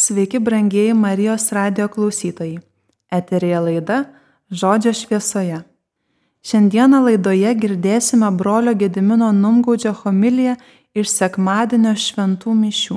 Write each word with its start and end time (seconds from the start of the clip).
Sveiki, 0.00 0.38
brangieji 0.38 0.94
Marijos 0.94 1.52
radio 1.52 1.88
klausytojai. 1.88 2.58
Eterija 3.12 3.60
laida 3.60 4.04
Žodžio 4.50 4.94
šviesoje. 4.96 5.58
Šiandieną 6.40 7.02
laidoje 7.04 7.50
girdėsime 7.60 8.30
brolio 8.32 8.72
Gedimino 8.80 9.28
Numgaudžio 9.36 9.90
homiliją 9.98 10.54
iš 10.96 11.10
sekmadienio 11.12 11.92
šventų 11.92 12.54
mišių. 12.62 12.96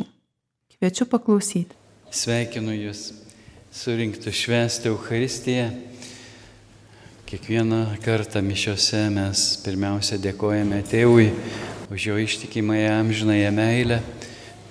Kviečiu 0.72 1.08
paklausyti. 1.12 1.76
Sveikinu 2.08 2.72
Jūs 2.72 3.02
surinkti 3.76 4.32
švęsti 4.32 4.88
Euharistiją. 4.94 5.66
Kiekvieną 7.28 7.82
kartą 8.06 8.40
mišiose 8.40 9.02
mes 9.12 9.44
pirmiausia 9.66 10.22
dėkojame 10.24 10.80
Tėvui 10.88 11.28
už 11.92 12.08
jo 12.08 12.16
ištikimąją 12.30 12.96
amžinąją 13.02 13.52
meilę, 13.60 14.00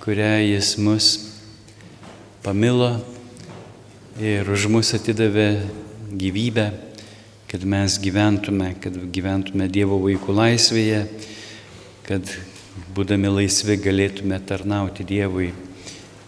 kurią 0.01 0.31
Jis 0.47 0.73
mus 0.81 1.32
pamilo 2.43 2.97
ir 4.19 4.43
už 4.51 4.67
mus 4.67 4.89
atidavė 4.97 5.63
gyvybę, 6.11 6.65
kad 7.47 7.63
mes 7.63 7.95
gyventume, 8.03 8.73
kad 8.83 8.97
gyventume 9.15 9.69
Dievo 9.71 9.95
vaikų 10.03 10.35
laisvėje, 10.35 11.05
kad 12.03 12.27
būdami 12.91 13.31
laisvi 13.31 13.77
galėtume 13.79 14.41
tarnauti 14.43 15.05
Dievui 15.07 15.53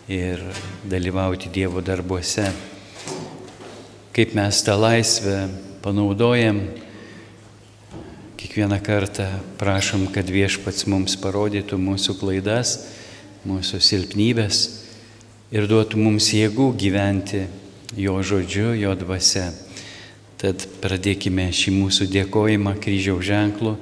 ir 0.08 0.40
dalyvauti 0.88 1.52
Dievo 1.52 1.84
darbuose. 1.84 2.48
Kaip 4.16 4.38
mes 4.40 4.64
tą 4.64 4.78
laisvę 4.80 5.50
panaudojam, 5.84 6.64
kiekvieną 8.40 8.80
kartą 8.80 9.28
prašom, 9.60 10.08
kad 10.16 10.32
viešpats 10.32 10.88
mums 10.88 11.20
parodytų 11.20 11.76
mūsų 11.76 12.16
klaidas, 12.24 12.78
mūsų 13.44 13.84
silpnybės 13.84 14.85
ir 15.54 15.68
duotų 15.70 16.00
mums 16.02 16.32
jėgų 16.34 16.72
gyventi 16.80 17.46
jo 17.98 18.18
žodžiu, 18.24 18.74
jo 18.80 18.96
dvasia. 18.98 19.52
Tad 20.42 20.66
pradėkime 20.84 21.48
šį 21.56 21.72
mūsų 21.78 22.10
dėkojimą 22.12 22.76
kryžiaus 22.84 23.24
ženklu, 23.24 23.76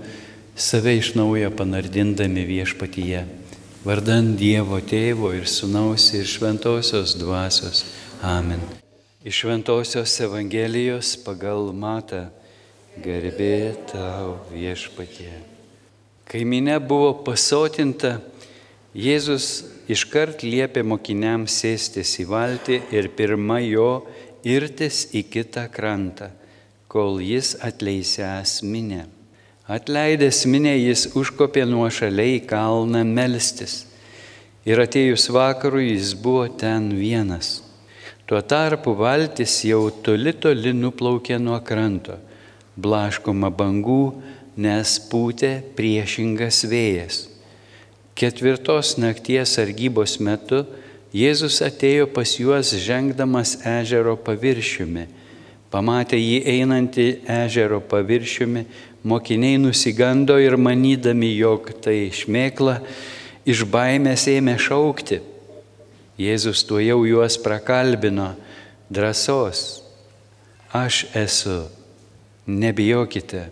save 0.55 0.93
iš 0.99 1.13
naujo 1.17 1.49
panardindami 1.57 2.45
viešpatyje, 2.45 3.23
vardant 3.83 4.37
Dievo 4.37 4.77
tėvo 4.79 5.33
ir 5.33 5.49
sunaus 5.49 6.11
ir 6.13 6.29
šventosios 6.29 7.17
dvasios. 7.17 7.83
Amen. 8.21 8.61
Iš 9.25 9.43
šventosios 9.43 10.13
Evangelijos 10.21 11.15
pagal 11.25 11.71
matą 11.73 12.27
garbė 13.01 13.73
tau 13.89 14.37
viešpatie. 14.53 15.33
Kai 16.29 16.45
minė 16.45 16.77
buvo 16.79 17.15
pasotinta, 17.25 18.19
Jėzus 18.93 19.72
iškart 19.91 20.43
liepė 20.45 20.83
mokiniams 20.87 21.55
sėstis 21.61 22.15
į 22.23 22.27
valtį 22.29 22.79
ir 22.95 23.09
pirma 23.17 23.59
jo 23.63 24.05
irtis 24.43 25.07
į 25.15 25.23
kitą 25.33 25.67
krantą, 25.71 26.29
kol 26.87 27.19
jis 27.23 27.55
atleisęs 27.63 28.61
minę. 28.63 29.05
Atleidęs 29.67 30.43
minę 30.45 30.75
jis 30.75 31.07
užkopė 31.15 31.63
nuo 31.65 31.87
šaliai 31.87 32.41
kalną 32.43 33.05
melstis. 33.07 33.85
Ir 34.67 34.79
atėjus 34.83 35.29
vakarui 35.31 35.93
jis 35.93 36.13
buvo 36.19 36.47
ten 36.47 36.89
vienas. 36.95 37.61
Tuo 38.27 38.39
tarpu 38.43 38.93
valtis 38.95 39.57
jau 39.67 39.89
toli 40.03 40.31
toli 40.35 40.71
nuplaukė 40.75 41.39
nuo 41.39 41.59
kranto, 41.63 42.15
blaškoma 42.79 43.51
bangų, 43.51 44.01
nes 44.55 44.95
pūtė 45.11 45.57
priešingas 45.75 46.63
vėjas. 46.71 47.32
Ketvirtos 48.15 48.95
nakties 49.01 49.55
sargybos 49.57 50.19
metu 50.21 50.63
Jėzus 51.13 51.59
atėjo 51.61 52.07
pas 52.09 52.31
juos 52.39 52.71
žengdamas 52.81 53.59
ežero 53.69 54.15
paviršiumi. 54.17 55.05
Pamatė 55.69 56.17
jį 56.17 56.39
einantį 56.55 57.05
ežero 57.29 57.77
paviršiumi, 57.85 58.63
mokiniai 59.05 59.59
nusigando 59.61 60.39
ir 60.41 60.57
manydami, 60.57 61.29
jog 61.37 61.69
tai 61.85 62.09
šmėkla, 62.13 62.79
iš 63.45 63.61
baimės 63.69 64.25
ėmė 64.31 64.57
šaukti. 64.57 65.21
Jėzus 66.17 66.65
tuo 66.65 66.81
jau 66.81 67.03
juos 67.05 67.37
prakalbino, 67.41 68.31
drąsos, 68.89 69.83
aš 70.73 71.05
esu, 71.17 71.59
nebijokite. 72.49 73.47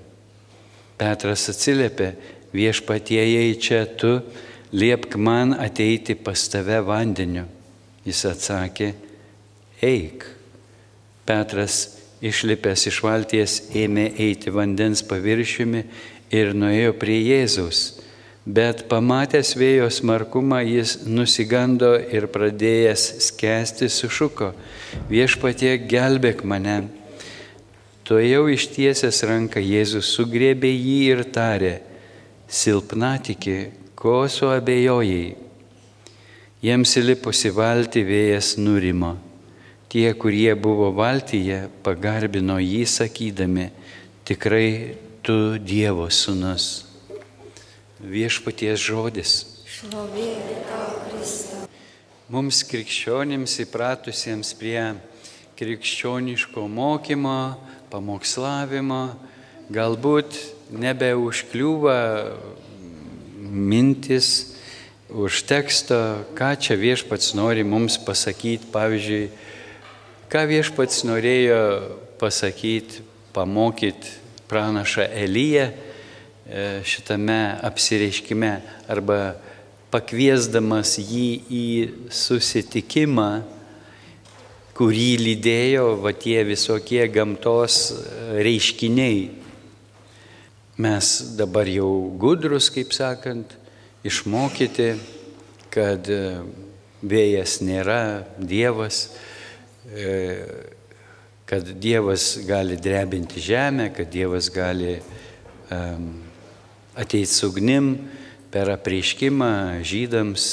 Petras 0.98 1.46
atsiliepė, 1.54 2.16
viešpatie, 2.58 3.22
jei 3.22 3.54
čia 3.58 3.86
tu, 3.86 4.18
liepk 4.72 5.16
man 5.16 5.54
ateiti 5.54 6.16
pas 6.16 6.48
tave 6.50 6.80
vandeniu. 6.86 7.46
Jis 8.06 8.24
atsakė, 8.32 8.94
eik. 9.84 10.26
Petras 11.28 11.98
išlipęs 12.26 12.88
iš 12.90 13.02
valties 13.06 13.58
ėmė 13.78 14.08
eiti 14.18 14.54
vandens 14.54 15.04
paviršiumi 15.06 15.84
ir 16.34 16.56
nuėjo 16.58 16.96
prie 16.98 17.20
Jėzaus. 17.20 18.00
Bet 18.42 18.88
pamatęs 18.90 19.54
vėjo 19.54 19.92
smarkumą 19.94 20.64
jis 20.66 20.96
nusigando 21.06 21.92
ir 22.10 22.26
pradėjęs 22.34 23.04
skęsti 23.28 23.90
sušuko, 23.94 24.50
viešpatie 25.12 25.76
gelbėk 25.86 26.42
mane. 26.42 26.80
Tuo 28.02 28.18
jau 28.18 28.48
ištiesęs 28.50 29.22
ranką 29.30 29.62
Jėzus 29.62 30.10
sugrėbė 30.16 30.72
jį 30.74 30.98
ir 31.14 31.22
tarė, 31.30 31.76
silpnatikė, 32.50 33.60
ko 34.02 34.26
suabejojai? 34.26 35.36
Jiems 36.66 36.92
įlipusi 36.98 37.52
valti 37.54 38.02
vėjas 38.02 38.56
nurimo. 38.58 39.12
Tie, 39.94 40.08
kurie 40.18 40.56
buvo 40.58 40.88
valtyje, 40.98 41.68
pagarbino 41.86 42.56
jį 42.58 42.82
sakydami, 42.90 43.68
tikrai 44.26 44.98
tu 45.22 45.60
Dievo 45.62 46.08
sūnus. 46.10 46.88
Viešpaties 48.02 48.82
žodis. 48.82 49.36
Mums 52.32 52.64
krikščionims 52.72 53.60
įpratusiems 53.68 54.56
prie 54.58 54.88
krikščioniško 55.62 56.66
mokymo, 56.66 57.38
pamokslavimo, 57.94 59.04
galbūt 59.70 60.42
nebeužkliūva 60.74 62.00
mintis 63.42 64.54
už 65.10 65.44
teksto, 65.50 66.24
ką 66.38 66.54
čia 66.56 66.78
viešpats 66.80 67.34
nori 67.36 67.66
mums 67.68 67.98
pasakyti. 68.00 68.70
Pavyzdžiui, 68.72 69.30
ką 70.32 70.42
viešpats 70.48 71.04
norėjo 71.10 71.62
pasakyti, 72.22 73.04
pamokyti 73.34 74.20
pranašą 74.52 75.08
Elyje 75.24 75.72
šitame 76.84 77.56
apsireiškime 77.64 78.52
arba 78.92 79.36
pakviesdamas 79.92 80.98
jį 81.00 81.28
į 81.48 81.66
susitikimą, 82.12 83.30
kurį 84.76 85.12
lydėjo 85.20 85.86
va 86.04 86.12
tie 86.16 86.42
visokie 86.48 87.04
gamtos 87.12 87.92
reiškiniai 88.32 89.41
mes 90.78 91.36
dabar 91.38 91.68
jau 91.68 92.12
gudrus, 92.20 92.70
kaip 92.72 92.94
sakant, 92.96 93.58
išmokyti, 94.08 94.94
kad 95.72 96.08
e, 96.12 96.22
vėjas 97.04 97.60
nėra 97.66 98.28
Dievas, 98.38 99.04
e, 99.92 100.46
kad 101.50 101.68
Dievas 101.84 102.38
gali 102.48 102.78
drebinti 102.80 103.44
žemę, 103.44 103.90
kad 103.96 104.12
Dievas 104.12 104.48
gali 104.54 105.00
ateiti 106.96 107.32
su 107.32 107.48
ugnim 107.48 107.94
per 108.52 108.68
apreiškimą 108.74 109.80
žydams 109.88 110.44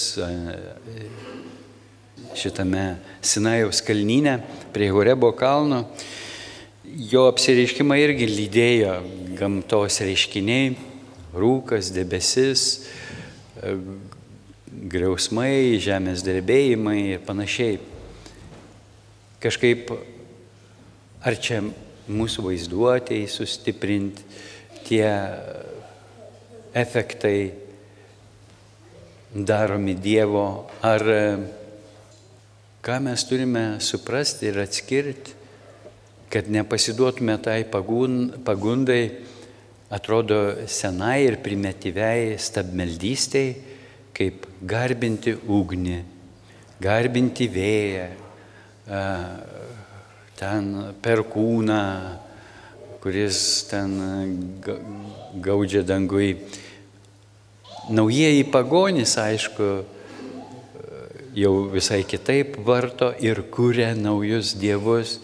šitame 2.38 2.84
Sinajaus 3.22 3.82
kalnyne 3.82 4.38
prie 4.72 4.90
Horebo 4.94 5.32
kalno 5.34 5.88
jo 6.96 7.26
apsireiškimą 7.28 7.96
irgi 8.00 8.26
lydėjo 8.30 8.94
gamtos 9.38 10.00
reiškiniai, 10.02 10.72
rūkas, 11.36 11.90
debesis, 11.94 12.64
e, 13.60 13.74
griausmai, 14.88 15.78
žemės 15.82 16.24
drebėjimai 16.26 16.98
ir 17.14 17.24
panašiai. 17.26 17.78
Kažkaip 19.42 19.92
ar 21.22 21.38
čia 21.38 21.62
mūsų 22.08 22.46
vaizduotėjai 22.48 23.30
sustiprinti 23.30 24.24
tie 24.88 25.08
efektai 26.78 27.38
daromi 29.34 29.94
Dievo, 29.94 30.70
ar 30.82 31.04
e, 31.12 31.24
ką 32.82 33.02
mes 33.04 33.26
turime 33.28 33.66
suprasti 33.84 34.48
ir 34.48 34.62
atskirti 34.64 35.37
kad 36.30 36.48
nepasiduotume 36.52 37.38
tai 37.40 37.64
pagundai, 37.64 39.02
atrodo 39.90 40.66
senai 40.68 41.24
ir 41.24 41.38
primityviai 41.40 42.36
stabmeldystei, 42.36 43.56
kaip 44.12 44.44
garbinti 44.68 45.32
ugnį, 45.32 45.98
garbinti 46.84 47.48
vėją, 47.48 48.08
ten 50.38 50.70
perkūną, 51.04 51.82
kuris 53.00 53.40
ten 53.70 53.96
gaudžia 55.40 55.84
dangui. 55.86 56.34
Naujieji 57.88 58.44
pagonys, 58.52 59.16
aišku, 59.16 59.68
jau 61.38 61.52
visai 61.72 62.02
kitaip 62.04 62.58
varto 62.66 63.14
ir 63.16 63.46
kuria 63.54 63.94
naujus 63.96 64.52
dievus 64.60 65.20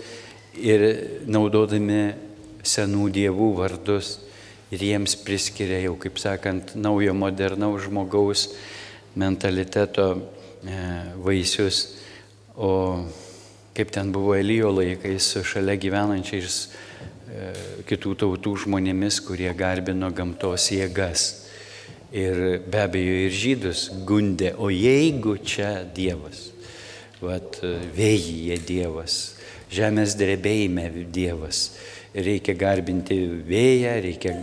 ir 0.61 0.85
naudodami 1.27 2.15
senų 2.65 3.09
dievų 3.13 3.51
vardus 3.59 4.19
ir 4.75 4.83
jiems 4.83 5.17
priskiria 5.25 5.83
jau, 5.85 5.97
kaip 6.01 6.19
sakant, 6.19 6.75
naujo 6.75 7.15
modernaus 7.17 7.85
žmogaus 7.87 8.49
mentaliteto 9.19 10.09
e, 10.15 10.79
vaisius. 11.23 11.85
O 12.55 13.03
kaip 13.75 13.91
ten 13.91 14.13
buvo 14.15 14.37
Elijo 14.39 14.71
laikais 14.75 15.33
su 15.35 15.45
šalia 15.47 15.77
gyvenančiais 15.81 16.59
e, 16.65 17.49
kitų 17.89 18.15
tautų 18.23 18.57
žmonėmis, 18.65 19.21
kurie 19.27 19.51
garbino 19.59 20.11
gamtos 20.15 20.71
jėgas. 20.75 21.29
Ir 22.15 22.61
be 22.71 22.79
abejo 22.79 23.15
ir 23.27 23.33
žydus 23.35 23.89
gundė, 24.07 24.53
o 24.55 24.71
jeigu 24.71 25.35
čia 25.43 25.81
Dievas, 25.83 26.53
vat 27.19 27.59
vėjyje 27.97 28.61
Dievas, 28.63 29.17
žemės 29.73 30.17
drebėjime 30.19 30.89
Dievas, 31.13 31.71
reikia 32.15 32.55
garbinti 32.59 33.19
vėją, 33.49 33.97
reikia 34.05 34.35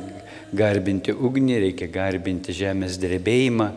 garbinti 0.51 1.15
ugnį, 1.15 1.59
reikia 1.67 1.89
garbinti 1.91 2.55
žemės 2.55 2.99
drebėjimą. 3.01 3.71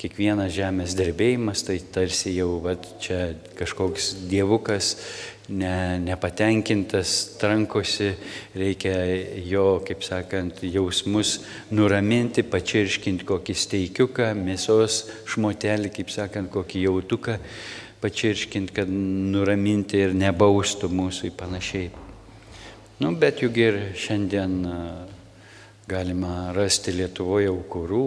Kiekvienas 0.00 0.54
žemės 0.56 0.94
drebėjimas 0.96 1.60
tai 1.66 1.76
tarsi 1.92 2.32
jau 2.32 2.54
va, 2.64 2.72
čia 3.04 3.34
kažkoks 3.58 4.14
dievukas 4.30 4.94
ne, 5.50 5.98
nepatenkintas, 5.98 7.36
trankosi, 7.40 8.14
reikia 8.56 8.94
jo, 9.44 9.82
kaip 9.86 10.04
sakant, 10.06 10.62
jausmus 10.64 11.40
nuraminti, 11.74 12.44
pačirškinti 12.46 13.26
kokį 13.28 13.56
steikiuką, 13.66 14.30
mėsos 14.38 15.02
šmotelį, 15.30 15.92
kaip 15.98 16.14
sakant, 16.14 16.50
kokį 16.54 16.86
jautuką 16.86 17.38
pačirškinti, 18.00 18.74
kad 18.74 18.90
nuraminti 18.90 20.00
ir 20.00 20.14
nebaustų 20.16 20.88
mūsų 20.88 21.28
į 21.28 21.34
panašiai. 21.36 21.90
Nu, 23.00 23.12
bet 23.16 23.42
juk 23.44 23.56
ir 23.60 23.78
šiandien 23.96 24.56
galima 25.88 26.50
rasti 26.56 26.94
Lietuvoje 26.96 27.50
aukurų, 27.52 28.04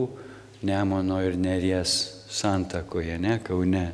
Nemono 0.64 1.18
ir 1.20 1.36
Neries 1.36 1.94
santakoje, 2.32 3.18
ne 3.20 3.40
Kaune. 3.44 3.88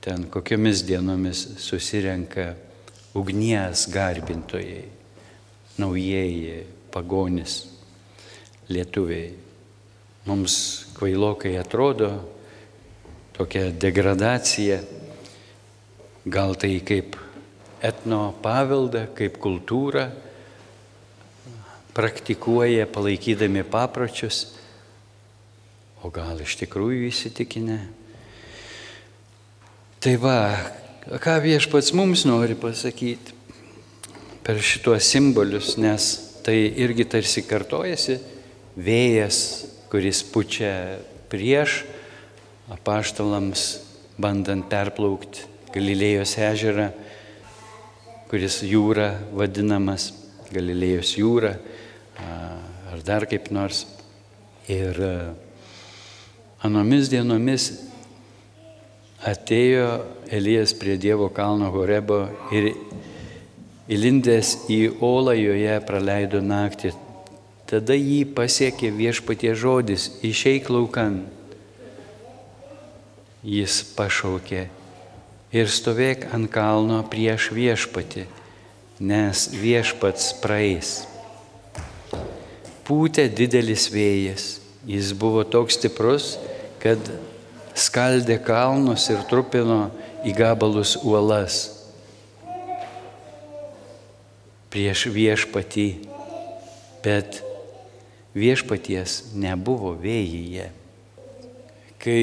Ten 0.00 0.28
kokiomis 0.30 0.84
dienomis 0.86 1.40
susirenka 1.58 2.52
ugnies 3.18 3.88
garbintojai, 3.90 4.84
naujieji 5.82 6.60
pagonis, 6.94 7.56
lietuviai. 8.70 9.32
Mums 10.26 10.86
kvailokai 10.96 11.56
atrodo 11.58 12.10
tokia 13.36 13.70
degradacija, 13.70 14.78
gal 16.26 16.56
tai 16.58 16.80
kaip 16.82 17.14
etno 17.86 18.34
paveldą, 18.42 19.06
kaip 19.14 19.38
kultūrą, 19.42 20.08
praktikuoja 21.94 22.88
palaikydami 22.90 23.62
papročius, 23.70 24.56
o 26.02 26.10
gal 26.12 26.42
iš 26.42 26.58
tikrųjų 26.60 27.06
įsitikinę. 27.08 27.78
Tai 30.02 30.14
va, 30.22 30.36
ką 31.22 31.38
viešpats 31.46 31.94
mums 31.96 32.26
nori 32.28 32.58
pasakyti 32.58 33.34
per 34.46 34.60
šituos 34.62 35.06
simbolius, 35.06 35.74
nes 35.78 36.10
tai 36.46 36.58
irgi 36.78 37.06
tarsi 37.10 37.42
kartojasi 37.46 38.20
vėjas, 38.76 39.40
kuris 39.90 40.20
pučia 40.26 40.98
prieš 41.30 41.84
apaštalams, 42.74 43.68
bandant 44.18 44.66
perplaukti 44.70 45.55
Galilėjos 45.76 46.30
ežerą, 46.40 46.86
kuris 48.30 48.62
jūra 48.64 49.10
vadinamas 49.36 50.08
Galilėjos 50.48 51.10
jūra 51.18 51.56
ar 52.16 53.02
dar 53.04 53.26
kaip 53.28 53.50
nors. 53.52 53.84
Ir 54.72 54.96
anomis 56.64 57.10
dienomis 57.12 57.66
atėjo 59.26 59.90
Elijas 60.32 60.72
prie 60.80 60.96
Dievo 60.98 61.28
kalno 61.34 61.68
Horebo 61.74 62.22
ir 62.56 62.72
įlindęs 63.92 64.54
į 64.72 64.80
olą 65.04 65.36
joje 65.38 65.76
praleido 65.86 66.40
naktį. 66.42 66.94
Tada 67.66 67.98
jį 67.98 68.22
pasiekė 68.34 68.94
viešpatie 68.94 69.52
žodis, 69.58 70.08
išeik 70.26 70.70
laukan. 70.70 71.24
Jis 73.46 73.82
pašaukė 73.94 74.64
ir 75.56 75.72
stovėk 75.72 76.28
ant 76.36 76.52
kalno 76.52 77.00
prieš 77.08 77.50
viešpatį, 77.56 78.28
nes 79.00 79.48
viešpats 79.56 80.34
praeis 80.44 80.96
pūtė 82.86 83.26
didelis 83.32 83.88
vėjas. 83.90 84.44
Jis 84.86 85.10
buvo 85.18 85.42
toks 85.42 85.74
stiprus, 85.80 86.36
kad 86.82 87.00
skaldė 87.74 88.38
kalnus 88.42 89.08
ir 89.10 89.24
trupino 89.30 89.88
į 90.26 90.34
gabalus 90.36 90.94
uolas 91.02 91.64
prieš 94.70 95.06
viešpatį, 95.10 95.86
bet 97.02 97.40
viešpaties 98.36 99.32
nebuvo 99.34 99.94
vėjyje. 99.98 100.68
Kai 102.02 102.20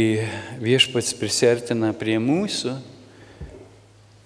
viešpats 0.61 1.15
prisertina 1.17 1.91
prie 1.97 2.19
mūsų, 2.21 2.75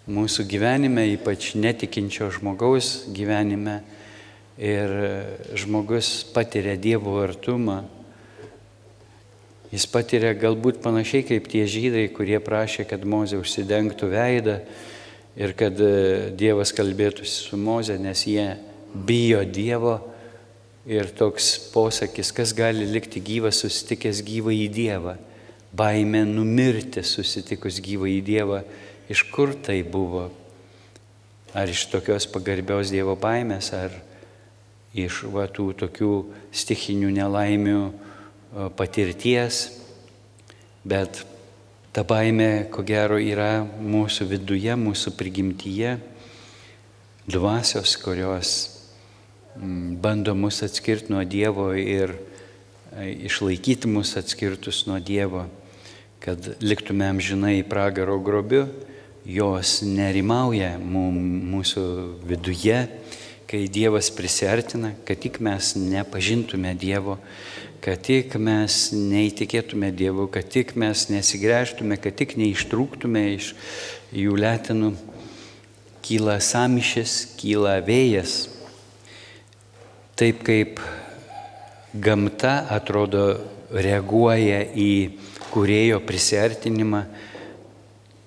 mūsų 0.07 0.47
gyvenime, 0.47 1.03
ypač 1.13 1.53
netikinčio 1.59 2.31
žmogaus 2.31 3.07
gyvenime, 3.11 3.81
ir 4.57 4.89
žmogus 5.53 6.25
patiria 6.33 6.75
Dievo 6.79 7.19
artumą, 7.21 7.83
jis 9.69 9.85
patiria 9.91 10.33
galbūt 10.33 10.81
panašiai 10.81 11.25
kaip 11.27 11.49
tie 11.51 11.65
žydai, 11.69 12.07
kurie 12.15 12.39
prašė, 12.41 12.87
kad 12.89 13.05
Mozė 13.05 13.37
užsidengtų 13.41 14.09
veidą 14.09 14.59
ir 15.37 15.53
kad 15.57 15.77
e, 15.77 16.33
Dievas 16.33 16.73
kalbėtųsi 16.73 17.49
su 17.51 17.59
Mozė, 17.61 17.99
nes 18.01 18.23
jie 18.25 18.55
bijo 18.93 19.43
Dievo 19.45 19.99
ir 20.89 21.11
toks 21.13 21.51
posakis, 21.73 22.31
kas 22.33 22.55
gali 22.57 22.87
likti 22.89 23.21
gyvas 23.21 23.61
susitikęs 23.61 24.23
gyvą 24.25 24.55
į 24.55 24.67
Dievą. 24.73 25.17
Baimė 25.77 26.23
numirti 26.25 27.03
susitikus 27.05 27.77
gyvą 27.83 28.07
į 28.09 28.21
Dievą. 28.25 28.63
Iš 29.07 29.23
kur 29.31 29.53
tai 29.55 29.81
buvo? 29.87 30.27
Ar 31.55 31.69
iš 31.71 31.85
tokios 31.87 32.27
pagarbios 32.27 32.91
Dievo 32.91 33.15
baimės, 33.15 33.71
ar 33.71 33.93
iš 34.97 35.23
va, 35.31 35.47
tų 35.47 35.71
tokių 35.79 36.11
stichinių 36.51 37.13
nelaimių 37.15 37.81
patirties, 38.75 39.61
bet 40.87 41.23
ta 41.95 42.03
baime, 42.07 42.67
ko 42.71 42.83
gero, 42.85 43.19
yra 43.19 43.63
mūsų 43.63 44.27
viduje, 44.31 44.75
mūsų 44.77 45.13
prigimtyje, 45.17 45.97
dvasios, 47.27 47.95
kurios 47.99 48.51
mm, 49.55 49.97
bando 50.03 50.35
mus 50.35 50.61
atskirti 50.63 51.11
nuo 51.11 51.23
Dievo 51.27 51.71
ir 51.75 52.15
e, 52.93 53.27
išlaikyti 53.27 53.89
mus 53.91 54.15
atskirtus 54.19 54.85
nuo 54.87 54.99
Dievo, 55.03 55.45
kad 56.23 56.53
liktumėm 56.63 57.19
žinai 57.23 57.61
pragaro 57.67 58.19
grobiu, 58.23 58.67
jos 59.27 59.81
nerimauja 59.83 60.77
mūsų 60.79 61.83
viduje 62.27 62.79
kai 63.47 63.67
Dievas 63.71 64.09
prisertina, 64.11 64.91
kad 65.07 65.21
tik 65.23 65.39
mes 65.39 65.71
nepažintume 65.79 66.73
Dievo, 66.75 67.15
kad 67.79 68.01
tik 68.03 68.35
mes 68.43 68.89
neįtikėtume 68.91 69.93
Dievu, 69.95 70.27
kad 70.31 70.49
tik 70.51 70.73
mes 70.75 71.05
nesigręžtume, 71.07 71.95
kad 72.03 72.17
tik 72.19 72.35
neištrūktume 72.39 73.23
iš 73.37 73.53
jų 74.11 74.35
lėtinų, 74.43 74.91
kyla 76.03 76.41
samišis, 76.43 77.15
kyla 77.39 77.77
vėjas. 77.87 78.35
Taip 80.19 80.43
kaip 80.43 80.81
gamta 81.93 82.65
atrodo 82.73 83.29
reaguoja 83.71 84.59
į 84.75 84.91
kurėjo 85.53 86.01
prisertinimą, 86.03 87.05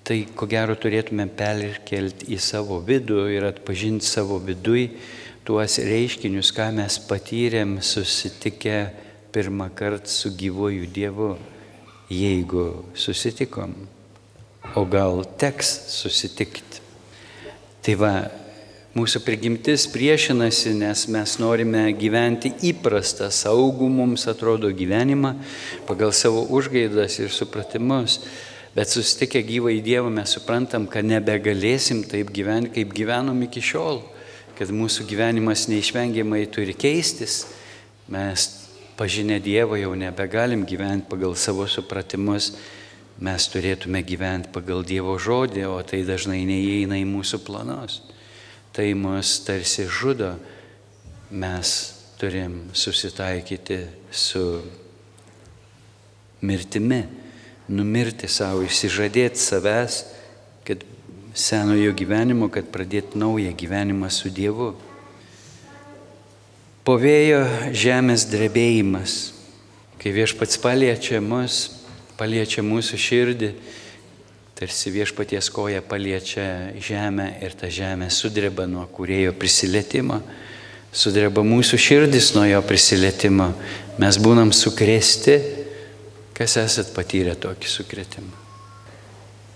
tai 0.03 0.23
ko 0.35 0.47
gero 0.49 0.75
turėtume 0.75 1.27
perkelti 1.37 2.31
į 2.33 2.39
savo 2.41 2.79
vidų 2.85 3.27
ir 3.35 3.47
atpažinti 3.51 4.05
savo 4.07 4.39
vidui 4.41 4.89
tuos 5.45 5.77
reiškinius, 5.81 6.51
ką 6.55 6.69
mes 6.75 6.99
patyrėm 7.09 7.79
susitikę 7.85 8.77
pirmą 9.31 9.69
kartą 9.75 10.09
su 10.11 10.33
gyvoju 10.37 10.89
Dievu, 10.91 11.35
jeigu 12.09 12.85
susitikom. 12.93 13.75
o 14.75 14.85
gal 14.85 15.25
teks 15.37 15.67
susitikti. 15.89 16.79
Tai 17.81 17.95
va, 17.97 18.13
mūsų 18.93 19.23
prigimtis 19.25 19.87
priešinasi, 19.91 20.75
nes 20.77 21.07
mes 21.11 21.33
norime 21.41 21.87
gyventi 21.97 22.51
įprastą, 22.69 23.31
saugų 23.33 23.89
mums 23.89 24.27
atrodo 24.29 24.69
gyvenimą 24.69 25.33
pagal 25.89 26.13
savo 26.13 26.45
užgaidas 26.53 27.17
ir 27.19 27.33
supratimus. 27.33 28.19
Bet 28.71 28.87
susitikę 28.87 29.41
gyvą 29.43 29.73
į 29.75 29.81
Dievą 29.83 30.11
mes 30.13 30.31
suprantam, 30.31 30.85
kad 30.87 31.03
nebegalėsim 31.03 32.05
taip 32.07 32.29
gyventi, 32.31 32.71
kaip 32.77 32.93
gyvenom 32.95 33.41
iki 33.43 33.59
šiol, 33.59 33.99
kad 34.55 34.71
mūsų 34.71 35.09
gyvenimas 35.09 35.65
neišvengiamai 35.67 36.45
turi 36.47 36.71
keistis. 36.79 37.41
Mes 38.07 38.47
pažinę 38.95 39.41
Dievą 39.43 39.75
jau 39.81 39.91
nebegalim 39.99 40.63
gyventi 40.63 41.09
pagal 41.11 41.35
savo 41.35 41.67
supratimus, 41.67 42.53
mes 43.19 43.49
turėtume 43.51 44.05
gyventi 44.07 44.53
pagal 44.55 44.87
Dievo 44.87 45.17
žodį, 45.19 45.67
o 45.67 45.75
tai 45.83 46.05
dažnai 46.07 46.45
neįeina 46.47 46.95
į 47.01 47.05
mūsų 47.11 47.43
planus. 47.43 47.99
Tai 48.71 48.87
mus 48.95 49.35
tarsi 49.43 49.83
žudo, 49.83 50.37
mes 51.27 51.73
turim 52.21 52.61
susitaikyti 52.71 53.83
su 54.15 54.45
mirtimi 56.39 57.01
numirti 57.69 58.29
savo, 58.31 58.63
išsižadėti 58.65 59.39
savęs, 59.39 60.05
kad 60.67 60.83
senojo 61.33 61.93
gyvenimo, 61.95 62.49
kad 62.51 62.69
pradėti 62.71 63.19
naują 63.19 63.53
gyvenimą 63.57 64.09
su 64.11 64.29
Dievu. 64.29 64.73
Po 66.81 66.97
vėjo 66.97 67.43
žemės 67.77 68.25
drebėjimas, 68.31 69.33
kai 70.01 70.13
viešpats 70.15 70.57
paliečia 70.61 71.21
mus, 71.21 71.83
paliečia 72.17 72.63
mūsų 72.65 72.97
širdį, 72.97 73.51
tarsi 74.57 74.91
viešpaties 74.93 75.49
koja 75.53 75.81
paliečia 75.81 76.73
žemę 76.81 77.31
ir 77.41 77.53
ta 77.57 77.69
žemė 77.69 78.11
sudreba 78.13 78.67
nuo 78.69 78.83
kurėjo 78.93 79.33
prisilietimo, 79.37 80.19
sudreba 80.93 81.45
mūsų 81.45 81.79
širdis 81.81 82.33
nuo 82.35 82.43
jo 82.49 82.59
prisilietimo, 82.65 83.51
mes 84.01 84.19
būnam 84.21 84.51
sukrėsti 84.53 85.37
Kas 86.41 86.55
esat 86.57 86.87
patyrę 86.95 87.35
tokį 87.37 87.67
sukretimą? 87.69 88.31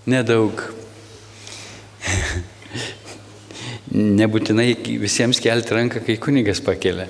Nedaug. 0.06 0.60
Nebūtinai 4.20 4.68
visiems 5.02 5.40
kelti 5.42 5.74
ranką, 5.74 6.04
kai 6.06 6.14
kunigas 6.22 6.60
pakelia. 6.62 7.08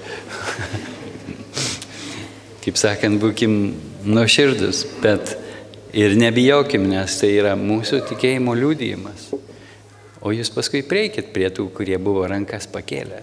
Kaip 2.64 2.80
sakant, 2.80 3.21
būkim 3.21 3.59
nuoširdus, 4.09 4.80
bet 5.04 5.35
ir 5.92 6.16
nebijokim, 6.16 6.88
nes 6.95 7.21
tai 7.21 7.35
yra 7.37 7.52
mūsų 7.61 8.00
tikėjimo 8.14 8.56
liūdėjimas. 8.56 9.28
O 10.25 10.33
jūs 10.33 10.54
paskui 10.56 10.80
prieikit 10.88 11.35
prie 11.37 11.52
tų, 11.52 11.68
kurie 11.76 12.00
buvo 12.00 12.25
rankas 12.33 12.64
pakėlę. 12.64 13.21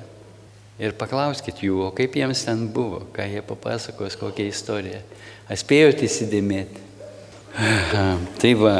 Ir 0.85 0.93
paklauskit 1.01 1.65
jų, 1.65 1.81
o 1.87 1.91
kaip 1.97 2.21
jiems 2.21 2.45
ten 2.45 2.67
buvo, 2.77 3.07
ką 3.17 3.25
jie 3.33 3.41
papasakos, 3.41 4.21
kokią 4.21 4.51
istoriją. 4.53 5.01
Atspėjote 5.51 6.07
įsidėmėti. 6.07 6.83
Tai 8.39 8.51
va, 8.57 8.77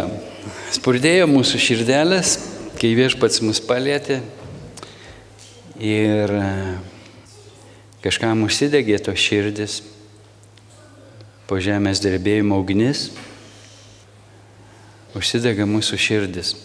spurdėjo 0.73 1.27
mūsų 1.29 1.59
širdelės, 1.61 2.37
kai 2.79 2.93
viešpats 2.97 3.41
mus 3.45 3.59
palėtė 3.63 4.21
ir 5.83 6.33
e, 6.33 6.47
kažkam 8.05 8.45
užsidegė 8.47 8.97
to 9.03 9.13
širdis, 9.17 9.81
po 11.45 11.59
žemės 11.61 12.01
drebėjimo 12.03 12.57
ugnis, 12.63 13.09
užsidega 15.13 15.67
mūsų 15.69 15.99
širdis, 15.99 16.55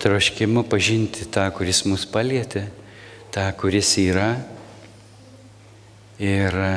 troškimu 0.00 0.64
pažinti 0.70 1.26
tą, 1.28 1.50
kuris 1.52 1.84
mus 1.84 2.06
palėtė, 2.08 2.68
tą, 3.34 3.50
kuris 3.60 3.92
yra. 4.00 4.32
Ir 6.20 6.56
e, 6.56 6.74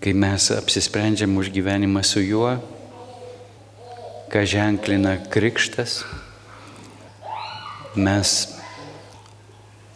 kai 0.00 0.16
mes 0.16 0.48
apsisprendžiam 0.56 1.36
už 1.36 1.52
gyvenimą 1.52 2.00
su 2.00 2.24
juo, 2.24 2.56
ką 4.32 4.40
ženklina 4.48 5.20
krikštas, 5.28 6.08
mes 8.00 8.56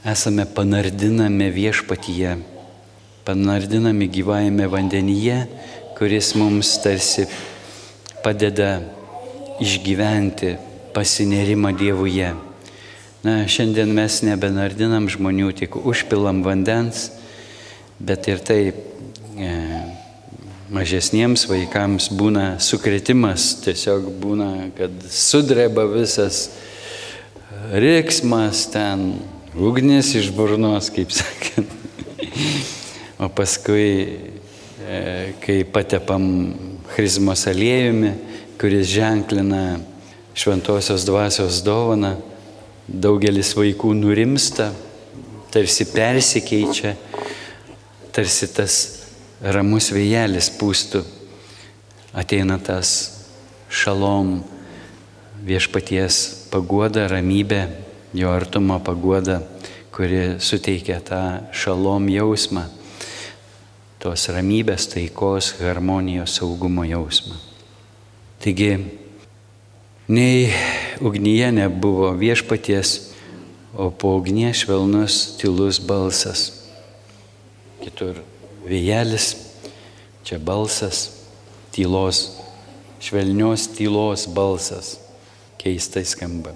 esame 0.05 0.45
panardinami 0.45 1.49
viešpatyje, 1.49 2.37
panardinami 3.25 4.05
gyvajame 4.13 4.69
vandenyje, 4.69 5.49
kuris 5.97 6.37
mums 6.37 6.77
tarsi 6.85 7.25
padeda 8.21 8.85
išgyventi 9.65 10.59
pasinerimą 10.93 11.73
Dievuje. 11.81 12.35
Na, 13.25 13.49
šiandien 13.49 13.89
mes 13.97 14.21
nebenardinam 14.21 15.09
žmonių, 15.09 15.55
tik 15.57 15.81
užpilam 15.81 16.45
vandens, 16.45 17.09
bet 17.97 18.29
ir 18.29 18.43
taip 18.45 18.94
mažesniems 20.75 21.47
vaikams 21.47 22.09
būna 22.15 22.57
sukretimas, 22.63 23.53
tiesiog 23.63 24.09
būna, 24.23 24.51
kad 24.79 25.07
sudreba 25.13 25.87
visas 25.91 26.49
riksmas 27.75 28.67
ten, 28.73 29.13
ugnis 29.55 30.15
iš 30.19 30.33
burnos, 30.35 30.91
kaip 30.95 31.15
sakant. 31.19 31.71
O 33.23 33.29
paskui, 33.31 34.19
e, 34.83 34.99
kai 35.43 35.61
patepam 35.71 36.25
chrizmos 36.95 37.47
aliejumi, 37.51 38.11
kuris 38.59 38.89
ženklina 38.91 39.79
šventosios 40.35 41.07
dvasios 41.07 41.63
dovaną, 41.63 42.17
daugelis 42.89 43.55
vaikų 43.57 43.95
nurimsta, 43.97 44.73
tarsi 45.55 45.87
persikeičia, 45.95 46.97
tarsi 48.15 48.51
tas 48.51 48.79
ramus 49.43 49.91
vėjelis 49.95 50.51
pūstų, 50.59 51.03
ateina 52.15 52.59
tas 52.63 52.91
šalom 53.73 54.39
viešpaties 55.45 56.49
pagoda, 56.53 57.09
ramybė, 57.11 57.67
jo 58.15 58.31
artumo 58.31 58.79
pagoda, 58.85 59.41
kuri 59.95 60.41
suteikia 60.43 61.01
tą 61.05 61.23
šalom 61.55 62.09
jausmą, 62.13 62.67
tos 64.03 64.29
ramybės, 64.31 64.89
taikos, 64.93 65.55
harmonijos, 65.61 66.39
saugumo 66.39 66.85
jausmą. 66.87 67.39
Taigi, 68.45 68.77
nei 70.09 70.53
ugnyje 71.01 71.51
nebuvo 71.57 72.13
viešpaties, 72.19 72.99
o 73.75 73.89
po 73.91 74.13
ugnie 74.21 74.53
švelnus, 74.55 75.35
tylus 75.41 75.81
balsas. 75.83 76.47
Kitur 77.83 78.23
vėjelis, 78.69 79.35
čia 80.25 80.39
balsas, 80.41 81.07
tylos, 81.75 82.27
švelnios 83.05 83.69
tylos 83.77 84.27
balsas, 84.31 84.97
keistai 85.61 86.05
skamba. 86.09 86.55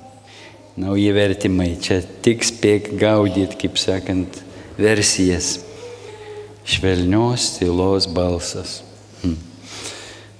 Nauji 0.78 1.10
vertimai, 1.10 1.72
čia 1.82 2.00
tik 2.22 2.44
spėk 2.46 2.92
gaudyti, 3.00 3.58
kaip 3.64 3.80
sakant, 3.80 4.38
versijas. 4.78 5.58
Švelnios 6.68 7.56
tylos 7.56 8.06
balsas. 8.06 8.82
Hm. 9.24 9.34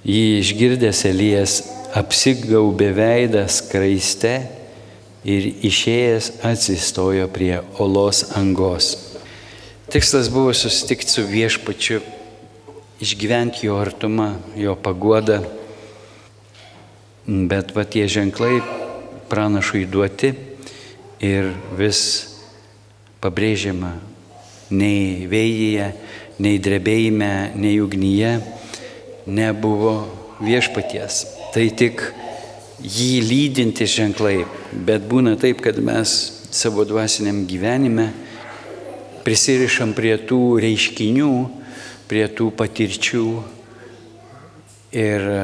Jį 0.07 0.23
išgirdęs 0.39 1.03
Elijas 1.09 1.57
apsigaubė 1.99 2.93
veidą 2.95 3.43
skraiste 3.51 4.37
ir 5.27 5.51
išėjęs 5.67 6.31
atsistojo 6.47 7.27
prie 7.35 7.57
olos 7.83 8.23
angos. 8.39 9.08
Tikslas 9.89 10.29
buvo 10.29 10.53
susitikti 10.55 11.09
su 11.11 11.23
viešpačiu, 11.25 12.01
išgyventi 13.01 13.67
jo 13.67 13.79
artumą, 13.81 14.35
jo 14.57 14.75
paguodą, 14.77 15.39
bet 17.25 17.73
va 17.73 17.87
tie 17.89 18.05
ženklai 18.05 18.59
pranašui 19.33 19.87
duoti 19.89 20.35
ir 21.25 21.49
vis 21.81 22.03
pabrėžiama, 23.25 23.95
nei 24.77 25.25
vėjyje, 25.25 25.89
nei 26.37 26.61
drebėjime, 26.61 27.33
nei 27.57 27.81
ugnyje 27.81 28.37
nebuvo 29.25 29.97
viešpaties. 30.45 31.25
Tai 31.57 31.65
tik 31.73 32.05
jį 32.85 33.13
lydinti 33.25 33.89
ženklai, 33.89 34.43
bet 34.85 35.09
būna 35.09 35.39
taip, 35.41 35.65
kad 35.65 35.81
mes 35.81 36.19
savo 36.53 36.85
dvasiniam 36.85 37.47
gyvenime 37.49 38.11
prisirišam 39.29 39.93
prie 39.93 40.15
tų 40.25 40.57
reiškinių, 40.65 41.33
prie 42.09 42.25
tų 42.33 42.49
patirčių 42.57 43.25
ir 44.97 45.25
e, 45.29 45.41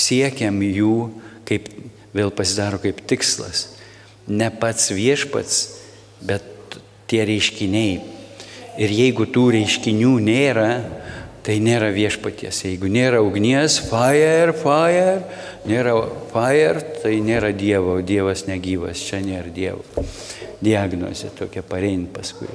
siekiam 0.00 0.62
jų, 0.64 0.94
kaip 1.44 1.68
vėl 2.16 2.32
pasidaro 2.32 2.80
kaip 2.80 3.02
tikslas. 3.04 3.66
Ne 4.26 4.48
pats 4.48 4.88
viešpats, 4.96 5.58
bet 6.24 6.78
tie 7.10 7.26
reiškiniai. 7.28 7.98
Ir 8.80 8.94
jeigu 8.96 9.26
tų 9.28 9.44
reiškinių 9.58 10.14
nėra, 10.24 10.70
tai 11.44 11.58
nėra 11.60 11.90
viešpaties. 11.92 12.62
Jeigu 12.64 12.88
nėra 12.92 13.20
ugnies, 13.24 13.76
fire, 13.90 14.56
fire, 14.56 15.20
nėra 15.68 15.92
fire, 16.32 16.80
tai 17.02 17.18
nėra 17.24 17.52
Dievo, 17.52 17.98
Dievas 18.00 18.46
negyvas, 18.48 19.04
čia 19.04 19.20
nėra 19.20 19.52
Dievo. 19.52 19.84
Diagnozė 20.64 21.28
tokia 21.36 21.60
parein 21.60 22.08
paskui. 22.08 22.48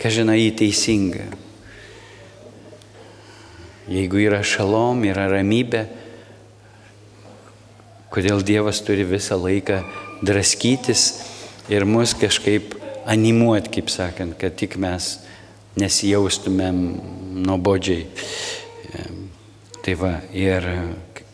Ką 0.00 0.10
žinai, 0.12 0.38
jį 0.40 0.50
teisinga. 0.62 1.26
Jeigu 3.90 4.20
yra 4.22 4.42
šalom, 4.46 5.02
yra 5.08 5.26
ramybė, 5.32 5.84
kodėl 8.10 8.44
Dievas 8.46 8.82
turi 8.86 9.06
visą 9.06 9.38
laiką 9.40 9.80
draskytis 10.26 11.08
ir 11.70 11.86
mus 11.86 12.14
kažkaip 12.18 12.76
animuoti, 13.10 13.72
kaip 13.78 13.90
sakant, 13.90 14.36
kad 14.38 14.56
tik 14.58 14.76
mes 14.80 15.16
nesijaustumėm 15.80 16.80
nuobodžiai. 17.46 18.06
Tai 19.80 19.96
va, 19.96 20.12
ir 20.36 20.66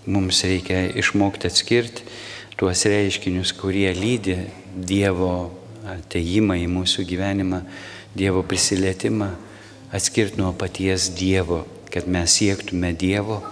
mums 0.06 0.42
reikia 0.46 0.86
išmokti 0.94 1.48
atskirti 1.50 2.06
tuos 2.56 2.86
reiškinius, 2.88 3.52
kurie 3.58 3.90
lydi 3.92 4.38
Dievo 4.76 5.50
ateimą 5.88 6.56
į 6.60 6.66
mūsų 6.72 7.04
gyvenimą, 7.08 7.60
Dievo 8.16 8.42
prisilietimą, 8.46 9.30
atskirti 9.94 10.40
nuo 10.40 10.54
paties 10.56 11.10
Dievo, 11.16 11.64
kad 11.92 12.08
mes 12.08 12.38
siektume 12.38 12.94
Dievo, 12.96 13.42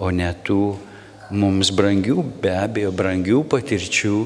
o 0.00 0.10
ne 0.10 0.30
tų 0.44 0.74
mums 1.34 1.70
brangių, 1.74 2.22
be 2.42 2.52
abejo, 2.56 2.90
brangių 2.94 3.44
patirčių 3.52 4.16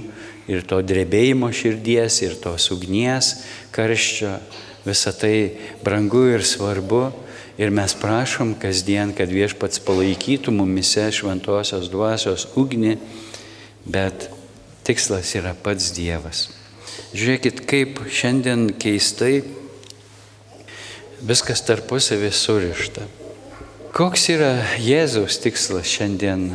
ir 0.48 0.64
to 0.68 0.80
drebėjimo 0.86 1.50
širdies, 1.52 2.22
ir 2.24 2.38
tos 2.42 2.70
ugnies, 2.74 3.34
karščio, 3.74 4.38
Visą 4.88 5.12
tai 5.12 5.58
brangu 5.84 6.22
ir 6.32 6.44
svarbu 6.46 7.10
ir 7.60 7.72
mes 7.74 7.92
prašom 7.98 8.54
kasdien, 8.62 9.10
kad 9.12 9.28
viešpats 9.28 9.82
palaikytų 9.84 10.54
mumise 10.54 11.08
šventosios 11.12 11.90
dvasios 11.92 12.46
ugnį, 12.56 12.94
bet 13.84 14.30
tikslas 14.88 15.34
yra 15.36 15.52
pats 15.52 15.90
Dievas. 15.92 16.46
Žiūrėkit, 17.12 17.60
kaip 17.68 18.00
šiandien 18.08 18.70
keistai 18.80 19.42
viskas 21.24 21.62
tarpusavį 21.66 22.30
surišta. 22.34 23.06
Koks 23.94 24.28
yra 24.30 24.52
Jėzaus 24.78 25.40
tikslas 25.42 25.88
šiandien? 25.90 26.52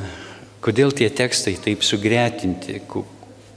Kodėl 0.64 0.94
tie 0.96 1.10
tekstai 1.12 1.58
taip 1.60 1.84
sugretinti? 1.84 2.80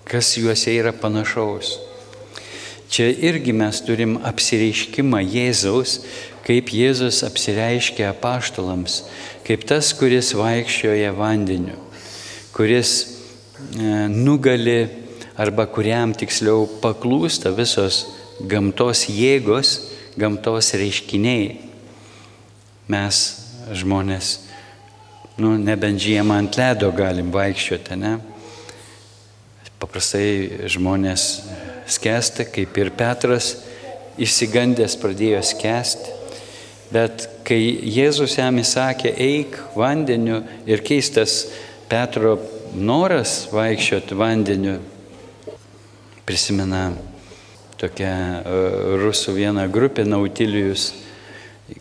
Kas 0.06 0.32
juose 0.40 0.74
yra 0.74 0.90
panašaus? 0.96 1.76
Čia 2.90 3.10
irgi 3.10 3.54
mes 3.54 3.78
turim 3.82 4.16
apsireiškimą 4.26 5.20
Jėzaus, 5.26 6.00
kaip 6.46 6.70
Jėzus 6.70 7.24
apsireiškia 7.26 8.12
apaštalams, 8.12 9.00
kaip 9.46 9.66
tas, 9.66 9.90
kuris 9.98 10.30
vaikščioja 10.38 11.10
vandeniu, 11.14 11.74
kuris 12.54 12.92
e, 13.02 14.06
nugali 14.10 14.86
arba 15.36 15.66
kuriam 15.66 16.14
tiksliau 16.14 16.68
paklūsta 16.82 17.50
visos 17.54 18.04
gamtos 18.46 19.08
jėgos, 19.10 19.95
gamtos 20.18 20.72
reiškiniai. 20.76 21.56
Mes 22.90 23.20
žmonės, 23.76 24.32
nu, 25.42 25.56
nebent 25.58 26.00
žiemą 26.00 26.38
ant 26.40 26.58
ledo 26.58 26.90
galim 26.94 27.32
vaikščioti, 27.34 27.98
ne? 28.00 28.16
Paprastai 29.76 30.68
žmonės 30.72 31.24
skęsta, 31.90 32.46
kaip 32.48 32.78
ir 32.80 32.92
Petras 32.96 33.52
išsigandęs 34.16 34.96
pradėjo 35.02 35.42
skęsti. 35.44 36.14
Bet 36.94 37.26
kai 37.46 37.58
Jėzus 37.96 38.38
jam 38.38 38.56
įsakė, 38.62 39.10
eik 39.18 39.58
vandeniu 39.76 40.40
ir 40.70 40.84
keistas 40.86 41.42
Petro 41.90 42.36
noras 42.74 43.44
vaikščioti 43.52 44.16
vandeniu, 44.18 44.78
prisimena 46.26 46.88
tokia 47.80 48.12
e, 48.12 48.60
rusų 49.00 49.36
viena 49.36 49.66
grupė 49.68 50.06
Nautilijus, 50.08 50.92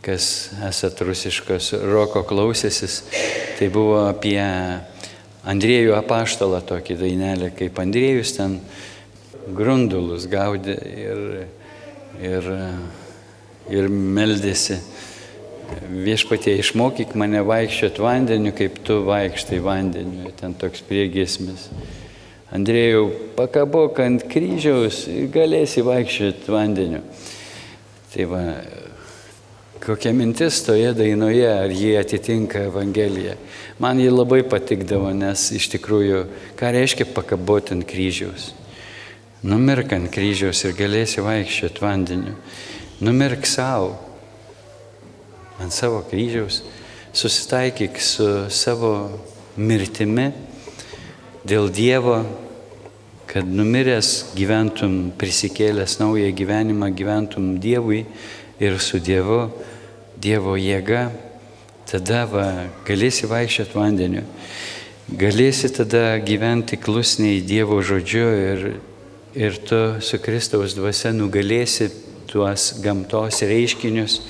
kas 0.05 0.49
esat 0.65 1.01
rusiškos 1.05 1.73
roko 1.85 2.23
klausėsis, 2.25 3.03
tai 3.59 3.69
buvo 3.73 4.05
apie 4.09 4.39
Andriejų 5.45 5.93
apaštalą 5.93 6.63
tokį 6.65 6.97
dainelę, 6.97 7.51
kaip 7.53 7.77
Andriejus 7.77 8.33
ten 8.33 8.57
grundulus 9.53 10.25
gaudė 10.25 10.73
ir, 10.89 11.19
ir, 12.17 12.47
ir 13.69 13.89
meldėsi. 13.93 14.79
Viešpatie 15.89 16.55
išmokyk 16.61 17.13
mane 17.17 17.41
vaikščioti 17.45 18.01
vandeniu, 18.01 18.53
kaip 18.57 18.81
tu 18.85 18.99
vaikštai 19.05 19.61
vandeniu. 19.65 20.33
Ten 20.37 20.53
toks 20.57 20.81
priegesmis. 20.85 21.69
Andrėjau, 22.55 23.09
pakabok 23.35 23.99
ant 24.05 24.23
kryžiaus 24.31 25.05
ir 25.11 25.27
galėsi 25.33 25.81
vaikščioti 25.83 26.53
vandeniu. 26.53 27.01
Tai 28.13 28.27
va, 28.31 28.43
kokia 29.83 30.13
mintis 30.15 30.61
toje 30.63 30.93
dainoje, 30.95 31.49
ar 31.49 31.73
jie 31.73 31.97
atitinka 31.99 32.63
Evangeliją. 32.69 33.35
Man 33.83 33.99
jį 33.99 34.13
labai 34.13 34.39
patikdavo, 34.47 35.11
nes 35.17 35.49
iš 35.57 35.67
tikrųjų, 35.73 36.21
ką 36.55 36.71
reiškia 36.77 37.09
pakaboti 37.11 37.75
ant 37.75 37.87
kryžiaus. 37.89 38.53
Numirk 39.43 39.91
ant 39.97 40.07
kryžiaus 40.13 40.63
ir 40.63 40.77
galėsi 40.77 41.25
vaikščioti 41.25 41.83
vandeniu. 41.83 42.37
Numirk 43.03 43.43
savo, 43.49 43.91
ant 45.59 45.75
savo 45.75 45.99
kryžiaus, 46.07 46.63
susitaikyk 47.11 47.99
su 47.99 48.31
savo 48.47 48.95
mirtimi 49.59 50.31
dėl 51.45 51.69
Dievo, 51.69 52.23
kad 53.27 53.47
numiręs 53.47 54.31
gyventum, 54.37 55.11
prisikėlęs 55.17 55.99
naują 55.99 56.31
gyvenimą, 56.35 56.89
gyventum 56.95 57.55
Dievui 57.59 58.05
ir 58.59 58.79
su 58.79 58.99
Dievu, 58.99 59.49
Dievo 60.21 60.55
jėga, 60.59 61.09
tada 61.89 62.25
va, 62.29 62.47
galėsi 62.87 63.29
vaikščioti 63.29 63.77
vandeniu. 63.77 64.25
Galėsi 65.05 65.69
tada 65.75 66.17
gyventi 66.17 66.79
klusniai 66.81 67.43
Dievo 67.45 67.81
žodžiu 67.85 68.27
ir 68.49 68.67
ir 69.35 69.57
tu 69.57 69.99
su 69.99 70.17
Kristaus 70.23 70.73
dvasia 70.77 71.11
nugalėsi 71.11 71.89
tuos 72.31 72.69
gamtos 72.79 73.41
reiškinius, 73.43 74.21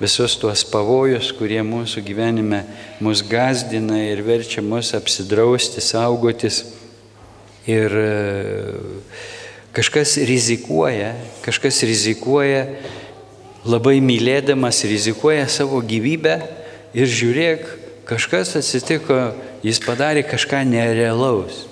visus 0.00 0.38
tuos 0.40 0.64
pavojus, 0.68 1.30
kurie 1.36 1.60
mūsų 1.64 2.02
gyvenime 2.04 2.62
mus 3.04 3.22
gazdina 3.28 4.00
ir 4.08 4.24
verčia 4.24 4.64
mus 4.64 4.94
apsidrausti, 4.96 5.84
saugotis. 5.84 6.62
Ir 7.70 7.94
e, 7.96 8.08
kažkas 9.72 10.18
rizikuoja, 10.28 11.14
kažkas 11.44 11.80
rizikuoja, 11.88 12.66
labai 13.64 13.96
mylėdamas 14.04 14.82
rizikuoja 14.84 15.46
savo 15.48 15.80
gyvybę 15.80 16.36
ir 16.94 17.08
žiūrėk, 17.08 17.64
kažkas 18.08 18.52
atsitiko, 18.60 19.32
jis 19.64 19.80
padarė 19.80 20.26
kažką 20.28 20.60
nerealaus. 20.68 21.64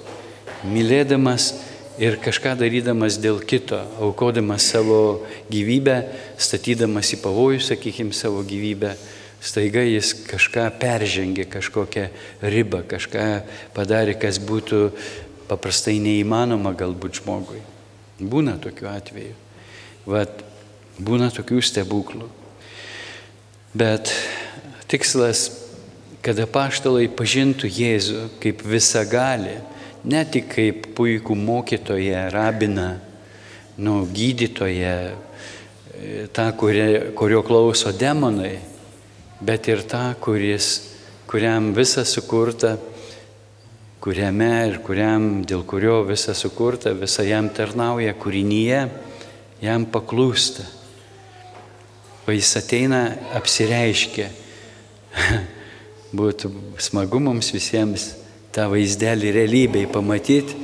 Mylėdamas 0.65 1.53
ir 2.01 2.17
kažką 2.23 2.57
darydamas 2.57 3.19
dėl 3.21 3.43
kito, 3.45 3.83
aukodamas 4.01 4.65
savo 4.73 5.27
gyvybę, 5.53 5.99
statydamas 6.41 7.13
į 7.13 7.21
pavojų, 7.23 7.61
sakykime, 7.67 8.17
savo 8.17 8.41
gyvybę, 8.47 8.95
staiga 9.43 9.83
jis 9.85 10.15
kažką 10.29 10.69
peržengė, 10.81 11.49
kažkokią 11.51 12.07
ribą, 12.55 12.83
kažką 12.89 13.27
padarė, 13.75 14.15
kas 14.17 14.39
būtų 14.41 14.85
paprastai 15.53 15.99
neįmanoma 16.01 16.73
galbūt 16.79 17.21
žmogui. 17.21 17.61
Būna 18.23 18.57
tokių 18.63 18.89
atvejų. 18.89 19.35
Vat, 20.09 20.41
būna 20.97 21.29
tokių 21.35 21.61
stebuklų. 21.65 22.29
Bet 23.77 24.13
tikslas, 24.91 25.47
kad 26.25 26.41
apaštalai 26.41 27.09
pažintų 27.13 27.69
Jėzų 27.69 28.27
kaip 28.43 28.65
visagalį, 28.69 29.59
ne 30.05 30.23
tik 30.29 30.49
kaip 30.53 30.91
puikų 30.97 31.37
mokytoją, 31.39 32.27
rabiną, 32.35 32.89
nu, 33.83 34.03
gydytoją, 34.13 34.97
tą, 36.35 36.47
kurio, 36.59 36.87
kurio 37.19 37.43
klauso 37.47 37.93
demonai, 37.97 38.59
bet 39.43 39.69
ir 39.71 39.85
tą, 39.89 40.13
kuris, 40.23 40.75
kuriam 41.31 41.73
visa 41.77 42.05
sukurta, 42.05 42.77
kuriame 44.03 44.51
ir 44.67 44.81
kuriam, 44.83 45.45
dėl 45.47 45.63
kurio 45.69 46.01
visa 46.09 46.35
sukurta, 46.35 46.91
visa 46.99 47.23
jam 47.23 47.47
tarnauja 47.55 48.17
kūrinyje, 48.19 48.81
jam 49.63 49.85
paklūsta. 49.87 50.65
O 52.27 52.35
jis 52.35 52.51
ateina, 52.59 53.03
apsireiškia. 53.39 54.27
Būtų 56.19 56.51
smagu 56.83 57.21
mums 57.23 57.53
visiems 57.55 58.09
tą 58.53 58.67
vaizdelį 58.73 59.31
realybėj 59.39 59.87
pamatyti 59.95 60.59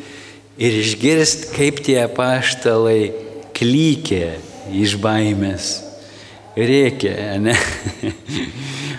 ir 0.59 0.81
išgirsti, 0.83 1.53
kaip 1.55 1.79
tie 1.87 2.01
paštalai 2.11 3.13
klykė 3.57 4.25
iš 4.83 4.99
baimės, 5.03 5.71
rėkė, 6.59 7.15
ne? 7.47 7.55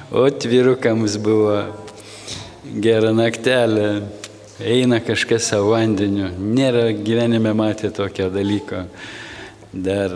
O 0.10 0.24
tvyrukams 0.26 1.20
buvo 1.22 1.60
gera 2.82 3.12
naktelė, 3.14 4.00
eina 4.60 5.00
kažkas 5.00 5.48
savo 5.52 5.74
vandeniu. 5.74 6.30
Nėra 6.40 6.90
gyvenime 6.96 7.54
matę 7.56 7.92
tokio 7.96 8.30
dalyko. 8.34 8.86
Dar 9.74 10.12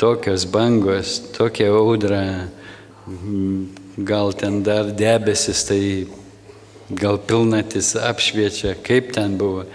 tokios 0.00 0.46
bangos, 0.48 1.18
tokia 1.36 1.68
audra, 1.70 2.48
gal 3.96 4.32
ten 4.32 4.62
dar 4.62 4.90
debesis, 4.96 5.64
tai 5.68 6.06
gal 6.90 7.18
pilnatis 7.18 7.94
apšviečia, 7.96 8.74
kaip 8.82 9.12
ten 9.14 9.36
buvo. 9.38 9.66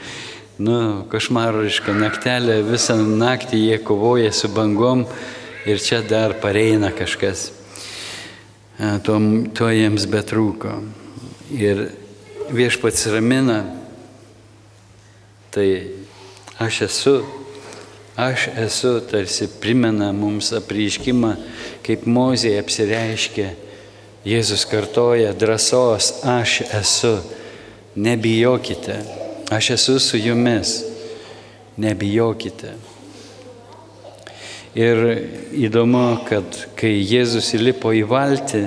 Nu, 0.57 1.05
košmariška 1.11 1.93
naktelė, 1.93 2.63
visą 2.65 2.97
naktį 2.97 3.59
jie 3.61 3.77
kovoja 3.85 4.31
su 4.33 4.49
bangom 4.49 5.05
ir 5.69 5.77
čia 5.77 6.01
dar 6.01 6.33
pareina 6.41 6.89
kažkas. 6.95 7.51
To, 9.05 9.19
to 9.57 9.69
jiems 9.73 10.09
betrūko. 10.09 10.73
Ir 11.53 11.85
viešpats 12.51 13.07
ramina, 13.11 13.63
tai 15.51 15.91
aš 16.59 16.81
esu, 16.87 17.15
aš 18.15 18.47
esu, 18.55 18.99
tarsi 19.09 19.47
primena 19.61 20.11
mums 20.15 20.51
apriškimą, 20.57 21.35
kaip 21.85 22.05
mozė 22.09 22.57
apsireiškė 22.61 23.47
Jėzus 24.27 24.65
kartoja 24.67 25.31
drąsos, 25.31 26.17
aš 26.27 26.57
esu, 26.75 27.13
nebijokite, 27.95 28.97
aš 29.55 29.69
esu 29.77 29.95
su 30.03 30.19
jumis, 30.19 30.81
nebijokite. 31.79 32.73
Ir 34.77 34.99
įdomu, 35.55 36.25
kad 36.27 36.59
kai 36.77 36.97
Jėzus 36.99 37.53
įlipo 37.55 37.93
į 37.95 38.03
valtį, 38.09 38.65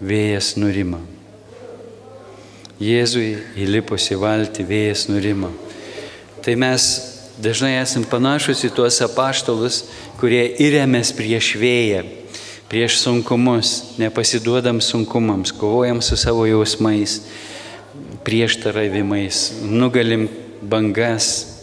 vėjas 0.00 0.54
nurimo. 0.56 1.02
Jėzui 2.82 3.38
įlipus 3.56 4.10
į 4.12 4.20
valtį, 4.20 4.66
vėjas 4.68 5.06
nurimo. 5.08 5.52
Tai 6.44 6.54
mes 6.60 6.90
dažnai 7.40 7.78
esame 7.80 8.08
panašus 8.10 8.66
į 8.68 8.74
tuos 8.76 9.00
apaštalus, 9.04 9.84
kurie 10.20 10.44
įremės 10.66 11.14
prieš 11.16 11.54
vėją 11.60 12.04
prieš 12.68 12.98
sunkumus, 12.98 13.98
nepasiduodam 13.98 14.80
sunkumams, 14.80 15.52
kovojam 15.52 16.02
su 16.02 16.16
savo 16.16 16.46
jausmais, 16.46 17.20
prieštaravimais, 18.26 19.62
nugalim 19.62 20.28
bangas. 20.62 21.54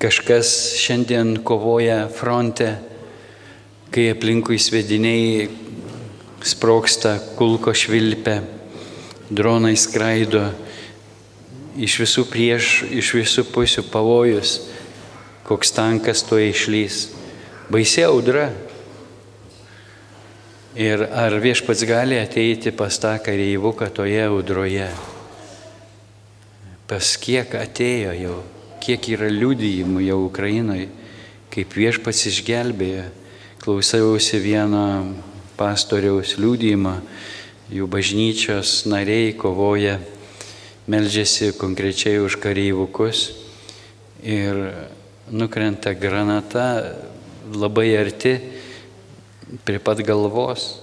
Kažkas 0.00 0.50
šiandien 0.80 1.36
kovoja 1.44 2.08
fronte, 2.08 2.72
kai 3.92 4.08
aplinkui 4.14 4.58
svediniai 4.58 5.44
sproksta, 6.42 7.18
kulko 7.36 7.74
švilpia, 7.76 8.40
dronai 9.30 9.76
skraido, 9.78 10.50
iš 11.78 12.00
visų 12.02 12.26
prieš, 12.30 12.72
iš 12.90 13.14
visų 13.16 13.46
pusių 13.54 13.86
pavojus, 13.92 14.58
koks 15.46 15.72
tankas 15.76 16.26
to 16.26 16.38
išlys. 16.42 17.08
Baisia 17.70 18.10
audra, 18.10 18.50
Ir 20.78 21.02
ar 21.02 21.34
viešpats 21.42 21.82
gali 21.82 22.14
ateiti 22.14 22.70
pas 22.70 22.94
tą 22.94 23.16
kareivuką 23.18 23.88
toje 23.90 24.20
audroje? 24.22 24.86
Pas 26.86 27.08
kiek 27.18 27.56
atėjo 27.58 28.12
jau, 28.14 28.36
kiek 28.78 29.08
yra 29.16 29.26
liudijimų 29.34 30.04
jau 30.06 30.20
Ukrainoje, 30.28 30.86
kaip 31.50 31.74
viešpats 31.74 32.22
išgelbėjo. 32.30 33.08
Klausiausi 33.58 34.38
vieno 34.38 34.84
pastoriaus 35.58 36.36
liudijimą, 36.38 36.94
jų 37.70 37.86
bažnyčios 37.86 38.82
nariai 38.90 39.30
kovoja, 39.38 40.00
meldžiasi 40.90 41.52
konkrečiai 41.54 42.18
už 42.18 42.40
kareivukus 42.42 43.28
ir 44.26 44.58
nukrenta 45.30 45.94
granata 45.94 46.66
labai 47.54 47.94
arti 47.94 48.34
prie 49.64 49.78
pat 49.78 50.02
galvos 50.02 50.80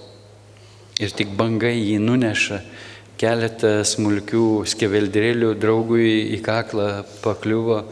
ir 0.96 1.12
tik 1.12 1.36
bangai 1.36 1.76
jį 1.76 2.00
nuneša. 2.00 2.62
Keletą 3.18 3.82
smulkių 3.82 4.64
skeveldrėlių 4.70 5.52
draugui 5.58 6.32
į 6.36 6.40
kaklą 6.46 7.02
pakliuvo, 7.20 7.82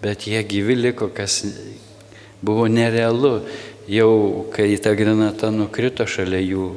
bet 0.00 0.24
jie 0.26 0.40
gyvi 0.48 0.78
liko, 0.78 1.10
kas 1.12 1.42
buvo 2.40 2.64
nerealu. 2.66 3.42
Jau 3.90 4.46
kai 4.54 4.72
ta 4.80 4.94
granata 4.96 5.50
nukrito 5.52 6.06
šalia 6.08 6.40
jų, 6.40 6.70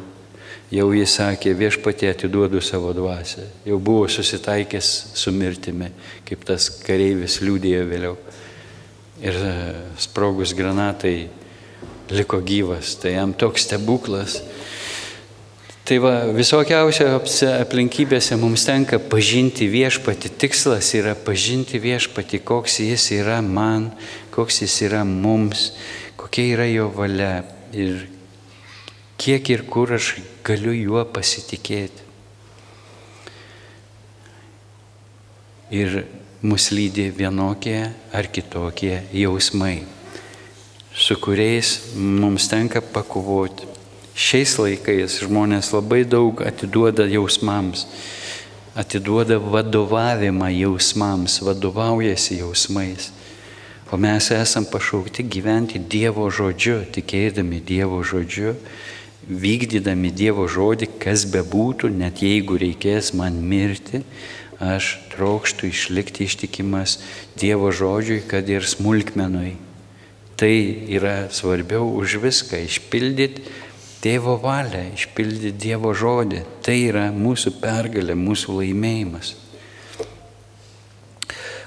jau 0.74 0.90
jis 0.96 1.18
sakė, 1.20 1.54
viešpatie 1.58 2.10
atiduodu 2.10 2.62
savo 2.64 2.94
dvasę. 2.98 3.46
Jau 3.68 3.78
buvo 3.80 4.08
susitaikęs 4.10 4.90
su 5.20 5.34
mirtimi, 5.36 5.92
kaip 6.28 6.46
tas 6.48 6.70
kareivis 6.84 7.42
liūdėjo 7.44 7.84
vėliau. 7.90 8.18
Ir 9.24 9.38
sprogus 10.02 10.56
granatai 10.58 11.30
liko 12.14 12.42
gyvas, 12.44 12.98
tai 13.00 13.16
jam 13.16 13.34
toks 13.38 13.68
stebuklas. 13.68 14.42
Tai 15.84 15.98
va, 16.00 16.14
visokiausiose 16.32 17.50
aplinkybėse 17.60 18.38
mums 18.40 18.64
tenka 18.64 19.02
pažinti 19.12 19.68
viešpati. 19.68 20.32
Tikslas 20.40 20.94
yra 20.96 21.12
pažinti 21.16 21.80
viešpati, 21.84 22.40
koks 22.40 22.80
jis 22.86 23.10
yra 23.20 23.42
man, 23.44 23.90
koks 24.32 24.62
jis 24.64 24.78
yra 24.88 25.04
mums, 25.08 25.74
kokia 26.20 26.54
yra 26.56 26.70
jo 26.72 26.88
valia 26.96 27.44
ir 27.76 28.08
kiek 29.17 29.49
ir 29.49 29.65
kur 29.69 29.93
aš 29.97 30.15
galiu 30.45 30.76
juo 30.76 31.06
pasitikėti. 31.06 32.06
Ir 35.73 36.04
mus 36.43 36.69
lydi 36.69 37.10
vienokie 37.10 37.91
ar 38.13 38.30
kitokie 38.30 39.02
jausmai 39.15 39.82
su 40.95 41.15
kuriais 41.15 41.80
mums 41.95 42.47
tenka 42.47 42.82
pakovoti. 42.82 43.65
Šiais 44.13 44.52
laikais 44.62 45.17
žmonės 45.26 45.71
labai 45.73 46.04
daug 46.06 46.43
atiduoda 46.45 47.08
jausmams, 47.10 47.88
atiduoda 48.78 49.39
vadovavimą 49.41 50.52
jausmams, 50.54 51.39
vadovaujasi 51.41 52.38
jausmais. 52.43 53.10
O 53.89 53.97
mes 53.97 54.30
esam 54.34 54.65
pašaukti 54.69 55.26
gyventi 55.26 55.82
Dievo 55.82 56.30
žodžiu, 56.30 56.84
tikėdami 56.93 57.62
Dievo 57.65 58.04
žodžiu, 58.06 58.54
vykdydami 59.28 60.12
Dievo 60.12 60.48
žodį, 60.48 60.90
kas 61.02 61.28
bebūtų, 61.32 61.92
net 61.94 62.24
jeigu 62.24 62.58
reikės 62.60 63.14
man 63.18 63.42
mirti, 63.42 64.04
aš 64.64 64.98
trokštų 65.16 65.70
išlikti 65.72 66.28
ištikimas 66.30 67.00
Dievo 67.40 67.72
žodžiui, 67.72 68.24
kad 68.28 68.50
ir 68.50 68.68
smulkmenui, 68.68 69.56
Tai 70.36 70.86
yra 70.90 71.30
svarbiau 71.30 71.94
už 71.94 72.18
viską- 72.18 72.58
išpildyti 72.68 73.46
tėvo 74.02 74.36
valią, 74.42 74.92
išpildyti 74.98 75.54
Dievo 75.54 75.94
žodį. 75.94 76.42
Tai 76.66 76.74
yra 76.74 77.12
mūsų 77.14 77.62
pergalė, 77.62 78.18
mūsų 78.18 78.58
laimėjimas. 78.58 79.36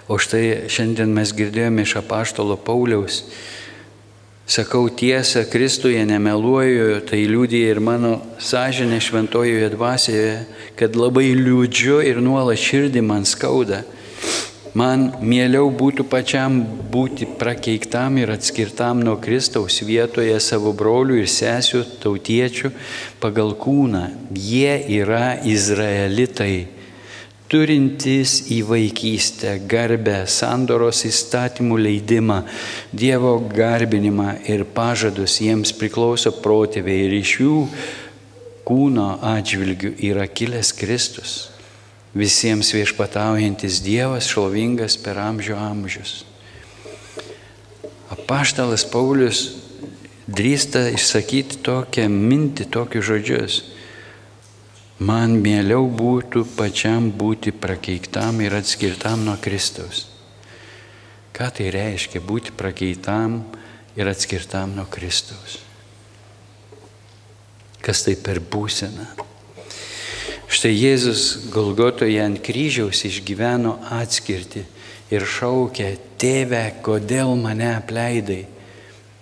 O 0.09 0.19
štai 0.19 0.69
šiandien 0.69 1.15
mes 1.15 1.33
girdėjome 1.33 1.83
iš 1.87 1.97
apaštalo 2.03 2.59
Pauliaus, 2.59 3.23
sakau 4.47 4.87
tiesą, 4.89 5.45
Kristuje 5.51 6.05
nemeluoju, 6.07 7.03
tai 7.09 7.25
liūdija 7.27 7.75
ir 7.75 7.83
mano 7.83 8.21
sąžinė 8.39 9.01
šventojoje 9.03 9.73
dvasioje, 9.75 10.33
kad 10.79 10.97
labai 10.97 11.33
liūdžiu 11.35 12.01
ir 12.07 12.23
nuolat 12.25 12.63
širdį 12.63 13.05
man 13.07 13.27
skauda 13.29 13.83
Man 14.77 15.07
mieliau 15.25 15.71
būtų 15.73 16.05
pačiam 16.13 16.59
būti 16.93 17.25
prakeiktam 17.41 18.19
ir 18.21 18.29
atskirtam 18.35 19.01
nuo 19.01 19.15
Kristaus 19.23 19.79
vietoje 19.81 20.35
savo 20.45 20.75
brolių 20.77 21.17
ir 21.23 21.31
sesių 21.33 21.81
tautiečių 22.03 22.71
pagal 23.23 23.55
kūną. 23.57 24.03
Jie 24.37 24.75
yra 24.99 25.39
izraelitai, 25.49 26.67
turintys 27.51 28.39
į 28.51 28.61
vaikystę 28.67 29.57
garbę, 29.71 30.25
sandoros 30.27 31.05
įstatymų 31.09 31.79
leidimą, 31.87 32.43
Dievo 32.93 33.37
garbinimą 33.41 34.33
ir 34.51 34.65
pažadus 34.75 35.41
jiems 35.43 35.75
priklauso 35.77 36.33
protėviai 36.43 37.07
ir 37.07 37.19
iš 37.21 37.35
jų 37.43 37.59
kūno 38.67 39.11
atžvilgių 39.35 39.93
yra 40.09 40.27
kilęs 40.27 40.73
Kristus 40.75 41.37
visiems 42.17 42.73
viešpataujantis 42.73 43.83
Dievas 43.85 44.31
šlovingas 44.31 44.97
per 44.97 45.21
amžių 45.21 45.57
amžius. 45.61 46.25
Apaštalas 48.15 48.87
Paulius 48.89 49.43
drįsta 50.27 50.87
išsakyti 50.95 51.61
tokią 51.67 52.09
mintį, 52.11 52.69
tokius 52.73 53.07
žodžius. 53.11 53.59
Man 54.97 55.35
mieliau 55.45 55.85
būtų 55.93 56.47
pačiam 56.57 57.11
būti 57.13 57.53
prakeiktam 57.53 58.41
ir 58.41 58.55
atskirtam 58.57 59.27
nuo 59.27 59.35
Kristaus. 59.37 60.07
Ką 61.37 61.51
tai 61.53 61.69
reiškia 61.69 62.23
būti 62.25 62.55
prakeitam 62.57 63.43
ir 63.93 64.09
atskirtam 64.09 64.73
nuo 64.73 64.87
Kristaus? 64.89 65.59
Kas 67.85 68.01
tai 68.07 68.17
per 68.17 68.41
būseną? 68.41 69.05
Štai 70.49 70.73
Jėzus 70.73 71.51
Golgotoje 71.53 72.17
ant 72.25 72.41
kryžiaus 72.41 73.05
išgyveno 73.05 73.77
atskirti 73.93 74.65
ir 75.13 75.29
šaukė, 75.29 75.91
tėve, 76.17 76.65
kodėl 76.81 77.37
mane 77.37 77.69
apleidai? 77.75 78.47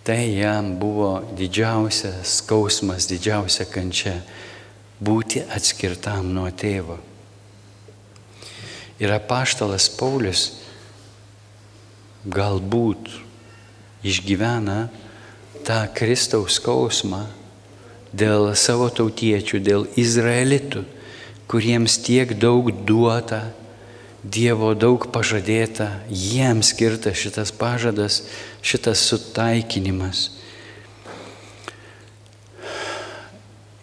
Tai 0.06 0.22
jam 0.22 0.76
buvo 0.78 1.24
didžiausias 1.34 2.38
skausmas, 2.44 3.08
didžiausia 3.10 3.66
kančia- 3.66 4.20
būti 5.00 5.42
atskirtam 5.50 6.30
nuo 6.35 6.50
tėvo. 6.50 6.98
Ir 9.02 9.11
apaštalas 9.11 9.88
Paulius 9.98 10.44
galbūt 12.24 13.11
išgyvena 14.07 14.88
tą 15.66 15.80
Kristaus 15.96 16.61
skausmą 16.61 17.24
dėl 18.14 18.52
savo 18.54 18.87
tautiečių, 18.94 19.59
dėl 19.59 19.88
izraelitų, 19.98 20.85
kuriems 21.50 21.98
tiek 22.04 22.37
daug 22.38 22.70
duota, 22.87 23.42
Dievo 24.24 24.70
daug 24.72 25.02
pažadėta, 25.12 26.00
jiems 26.09 26.70
skirtas 26.72 27.18
šitas 27.20 27.50
pažadas, 27.52 28.22
šitas 28.64 29.02
sutaikinimas. 29.04 30.30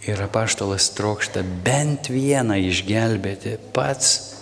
Ir 0.01 0.17
apaštalas 0.23 0.89
trokšta 0.97 1.43
bent 1.65 2.09
vieną 2.09 2.57
išgelbėti, 2.71 3.57
pats 3.75 4.37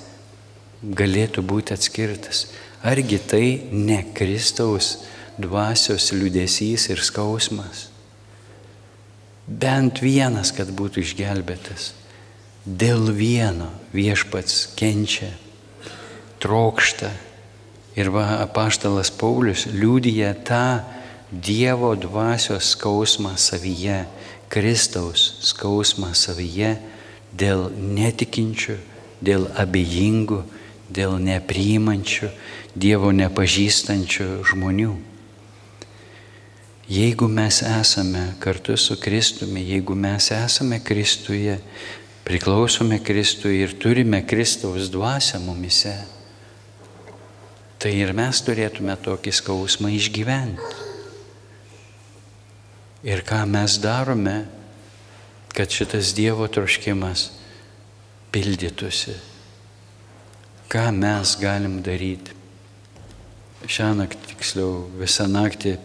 galėtų 0.84 1.44
būti 1.44 1.76
atskirtas. 1.76 2.46
Argi 2.80 3.20
tai 3.20 3.46
ne 3.72 4.06
Kristaus 4.16 5.02
dvasios 5.36 6.14
liudesys 6.16 6.88
ir 6.94 7.04
skausmas? 7.04 7.90
Bent 9.50 10.00
vienas, 10.00 10.54
kad 10.56 10.72
būtų 10.72 11.04
išgelbėtas. 11.04 11.92
Dėl 12.64 13.10
vieno 13.12 13.68
viešpats 13.92 14.70
kenčia, 14.80 15.34
trokšta. 16.40 17.10
Ir 18.00 18.14
va, 18.14 18.40
apaštalas 18.46 19.12
Paulius 19.12 19.66
liūdija 19.68 20.32
tą 20.48 20.64
Dievo 21.30 21.92
dvasios 21.94 22.72
skausmą 22.74 23.36
savyje, 23.38 24.00
Kristaus 24.50 25.36
skausmą 25.46 26.16
savyje 26.18 26.74
dėl 27.38 27.68
netikinčių, 27.70 28.80
dėl 29.22 29.46
abejingų, 29.54 30.42
dėl 30.90 31.20
nepriimančių, 31.22 32.32
Dievo 32.80 33.10
nepažįstančių 33.12 34.28
žmonių. 34.46 34.92
Jeigu 36.90 37.28
mes 37.30 37.60
esame 37.66 38.22
kartu 38.40 38.78
su 38.78 38.96
Kristumi, 39.02 39.62
jeigu 39.68 39.98
mes 39.98 40.30
esame 40.34 40.80
Kristuje, 40.82 41.58
priklausome 42.26 43.02
Kristui 43.04 43.60
ir 43.66 43.74
turime 43.78 44.22
Kristaus 44.26 44.90
dvasę 44.94 45.42
mumise, 45.44 45.96
tai 47.82 47.96
ir 48.00 48.14
mes 48.18 48.42
turėtume 48.46 48.96
tokį 49.02 49.34
skausmą 49.42 49.92
išgyventi. 49.98 50.89
Ir 53.04 53.24
ką 53.24 53.46
mes 53.48 53.78
darome, 53.80 54.44
kad 55.56 55.72
šitas 55.72 56.12
Dievo 56.16 56.48
troškimas 56.52 57.30
pildytųsi. 58.32 59.16
Ką 60.70 60.90
mes 60.94 61.38
galim 61.40 61.80
daryti? 61.84 62.36
Šią 63.70 63.94
naktį, 63.98 64.34
tiksliau, 64.34 64.84
visą 65.00 65.26
naktį 65.32 65.78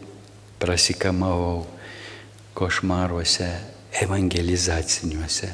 prasikamavau 0.62 1.64
košmaruose 2.54 3.48
evangelizaciniuose. 4.02 5.50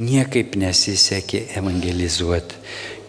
Niekaip 0.00 0.56
nesisekė 0.56 1.42
evangelizuoti. 1.60 2.60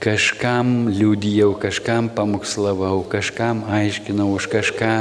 Kažkam 0.02 0.88
liūdėjau, 0.90 1.52
kažkam 1.62 2.08
pamokslavau, 2.10 3.04
kažkam 3.06 3.60
aiškinau, 3.70 4.32
už 4.34 4.48
kažką 4.50 4.94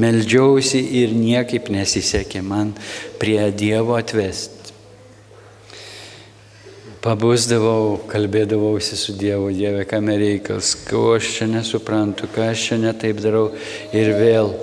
meldžiausi 0.00 0.80
ir 1.02 1.12
niekaip 1.12 1.68
nesisekė 1.68 2.40
man 2.40 2.70
prie 3.20 3.50
Dievo 3.52 3.98
atvesti. 4.00 4.72
Pabusdavau, 7.04 8.00
kalbėdavausi 8.08 8.96
su 8.96 9.12
Dievu, 9.20 9.52
Dieve, 9.52 9.84
kam 9.84 10.08
reikalas, 10.08 10.72
ko 10.88 11.18
aš 11.18 11.28
čia 11.36 11.50
nesuprantu, 11.52 12.24
ką 12.32 12.48
aš 12.54 12.64
čia 12.70 12.80
netaip 12.80 13.20
darau 13.20 13.50
ir 13.92 14.14
vėl 14.16 14.54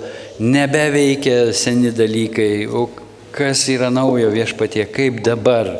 nebeveikia 0.42 1.52
seni 1.54 1.94
dalykai, 1.94 2.66
o 2.66 2.88
kas 3.30 3.68
yra 3.70 3.94
naujo 3.94 4.28
viešpatie, 4.34 4.84
kaip 4.90 5.22
dabar, 5.22 5.70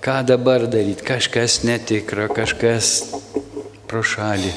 ką 0.00 0.20
dabar 0.30 0.70
daryti, 0.70 1.02
kažkas 1.02 1.64
netikra, 1.66 2.30
kažkas 2.30 3.10
pro 3.90 4.04
šalį, 4.06 4.52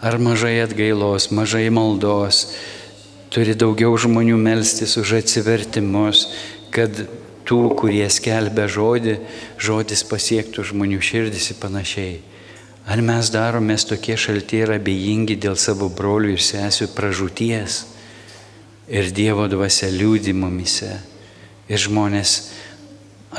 ar 0.00 0.16
mažai 0.16 0.56
atgailos, 0.64 1.28
mažai 1.30 1.68
maldos, 1.68 2.46
turi 3.28 3.52
daugiau 3.52 3.92
žmonių 4.00 4.38
melstis 4.40 4.96
už 4.96 5.18
atsivertimus, 5.20 6.28
kad 6.72 7.04
tų, 7.44 7.60
kurie 7.76 8.06
skelbia 8.08 8.66
žodį, 8.70 9.18
žodis 9.60 10.04
pasiektų 10.08 10.64
žmonių 10.70 11.00
širdis 11.04 11.50
ir 11.52 11.60
panašiai. 11.60 12.14
Ar 12.84 13.00
mes 13.00 13.30
daromės 13.32 13.86
tokie 13.88 14.16
šalti 14.20 14.60
ir 14.64 14.74
abejingi 14.74 15.38
dėl 15.40 15.56
savo 15.60 15.88
brolių 15.88 16.34
ir 16.34 16.42
sesių 16.44 16.90
pražūties 16.96 17.78
ir 18.92 19.08
Dievo 19.16 19.46
dvasia 19.48 19.88
liūdi 19.92 20.34
mumise 20.36 20.90
ir 21.68 21.80
žmonės 21.80 22.34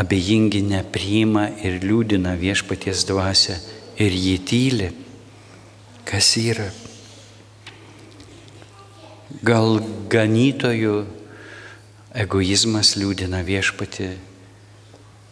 abejingi 0.01 0.63
nepriima 0.65 1.45
ir 1.61 1.77
liūdina 1.83 2.33
viešpaties 2.41 3.05
dvasia 3.05 3.59
ir 4.01 4.17
jį 4.17 4.37
tyli. 4.49 4.89
Kas 6.05 6.35
yra? 6.37 6.67
Gal 9.41 9.79
ganytojų 10.13 10.99
egoizmas 12.13 12.93
liūdina 12.93 13.39
viešpati, 13.47 14.11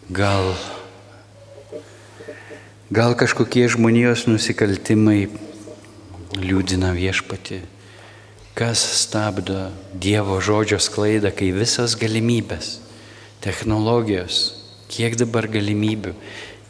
gal, 0.10 0.50
gal 2.90 3.14
kažkokie 3.22 3.68
žmonijos 3.70 4.26
nusikaltimai 4.26 5.28
liūdina 6.42 6.90
viešpati, 6.98 7.62
kas 8.58 8.82
stabdo 9.04 9.70
Dievo 9.94 10.40
žodžio 10.42 10.82
sklaidą, 10.82 11.30
kai 11.38 11.54
visas 11.54 11.94
galimybės, 12.02 12.80
technologijos, 13.46 14.42
kiek 14.90 15.22
dabar 15.22 15.46
galimybių, 15.54 16.18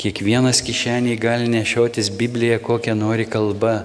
kiekvienas 0.01 0.61
kišeniai 0.65 1.19
gali 1.19 1.49
nešiotis 1.51 2.11
Bibliją, 2.17 2.59
kokią 2.63 2.95
nori 2.97 3.25
kalba, 3.29 3.83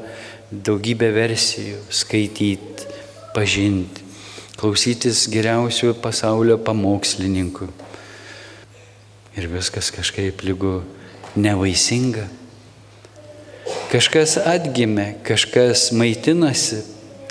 daugybę 0.53 1.13
versijų, 1.15 1.81
skaityti, 1.93 2.93
pažinti 3.37 4.09
klausytis 4.59 5.29
geriausių 5.31 5.93
pasaulio 6.03 6.57
pamokslininkų. 6.59 7.69
Ir 9.39 9.47
viskas 9.53 9.93
kažkaip 9.95 10.43
lygu 10.43 10.81
nevaisinga. 11.39 12.27
Kažkas 13.93 14.35
atgimė, 14.43 15.13
kažkas 15.25 15.89
maitinasi, 15.95 16.81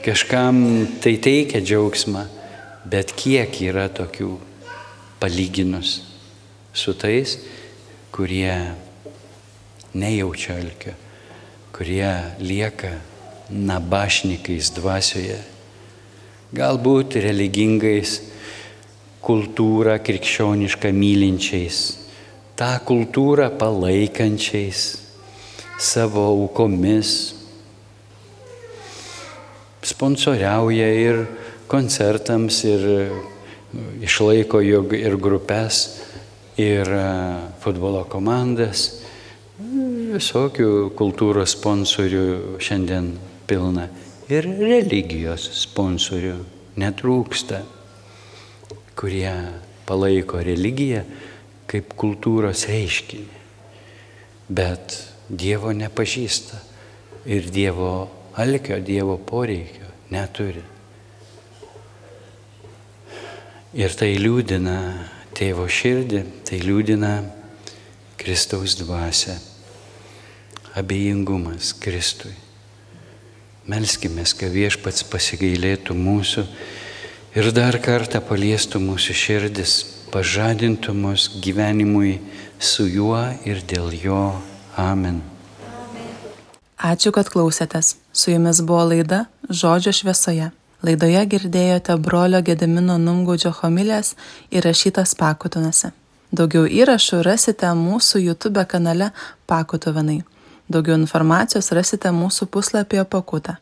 kažkam 0.06 0.62
tai 1.04 1.18
teikia 1.22 1.60
džiaugsmą, 1.60 2.24
bet 2.88 3.12
kiek 3.18 3.60
yra 3.66 3.90
tokių 3.92 4.38
palyginus 5.20 6.00
su 6.78 6.94
tais, 6.96 7.36
kurie 8.12 8.54
nejaučia 9.94 10.58
alkio, 10.62 10.96
kurie 11.76 12.10
lieka 12.40 12.96
nabašnikais 13.50 14.74
dvasioje 14.76 15.38
galbūt 16.56 17.18
religingais, 17.20 18.22
kultūrą 19.24 19.98
krikščionišką 20.00 20.92
mylinčiais, 20.96 21.80
tą 22.56 22.70
kultūrą 22.88 23.50
palaikančiais 23.60 24.86
savo 25.84 26.24
aukomis, 26.32 27.34
sponsoriauja 29.84 30.88
ir 30.96 31.26
koncertams, 31.68 32.64
ir 32.64 32.88
išlaiko 34.08 34.64
ir 34.64 35.20
grupės, 35.20 35.84
ir 36.58 36.90
futbolo 37.62 38.04
komandas, 38.10 38.88
visokių 40.18 40.92
kultūros 40.98 41.54
sponsorių 41.58 42.58
šiandien 42.64 43.12
pilna 43.48 43.88
ir 44.30 44.48
religijos 44.60 45.48
sponsorių 45.62 46.36
netrūksta, 46.78 47.62
kurie 48.98 49.32
palaiko 49.88 50.42
religiją 50.44 51.04
kaip 51.70 51.94
kultūros 52.00 52.66
reiškinį, 52.70 53.28
bet 54.50 55.04
Dievo 55.28 55.74
nepažįsta 55.76 56.62
ir 57.28 57.50
Dievo 57.52 58.08
alkio, 58.40 58.78
Dievo 58.80 59.18
poreikio 59.20 59.90
neturi. 60.14 60.64
Ir 63.78 63.94
tai 64.00 64.14
liūdina 64.16 64.78
tėvo 65.38 65.68
širdį, 65.70 66.24
tai 66.48 66.60
liūdina 66.64 67.14
Kristaus 68.18 68.74
dvasia, 68.80 69.38
abejingumas 70.78 71.76
Kristui. 71.78 72.34
Melskime, 73.68 74.24
kad 74.40 74.54
viešpats 74.54 75.04
pasigailėtų 75.12 75.94
mūsų 75.98 76.46
ir 77.38 77.52
dar 77.54 77.78
kartą 77.84 78.22
paliestų 78.24 78.82
mūsų 78.82 79.16
širdis, 79.22 79.74
pažadintų 80.14 80.96
mus 80.96 81.28
gyvenimui 81.44 82.18
su 82.60 82.88
juo 82.88 83.20
ir 83.46 83.62
dėl 83.68 83.92
jo. 83.94 84.22
Amen. 84.78 85.20
Ačiū, 86.78 87.12
kad 87.12 87.30
klausėtės. 87.34 87.98
Su 88.14 88.32
jumis 88.32 88.62
buvo 88.62 88.86
laida 88.94 89.26
Žodžio 89.50 89.94
šviesoje. 89.98 90.52
Laidoje 90.86 91.24
girdėjote 91.26 91.96
brolio 91.98 92.44
Gedimino 92.46 93.00
Numgaudžio 93.02 93.50
homilės 93.62 94.12
įrašytas 94.54 95.16
pakutonose. 95.18 95.90
Daugiau 96.30 96.68
įrašų 96.70 97.24
rasite 97.26 97.72
mūsų 97.74 98.22
YouTube 98.22 98.62
kanale 98.70 99.10
Pakutuvenai. 99.50 100.20
Daugiau 100.70 101.00
informacijos 101.00 101.72
rasite 101.74 102.12
mūsų 102.14 102.50
puslapyje 102.54 103.08
Pakuta. 103.10 103.58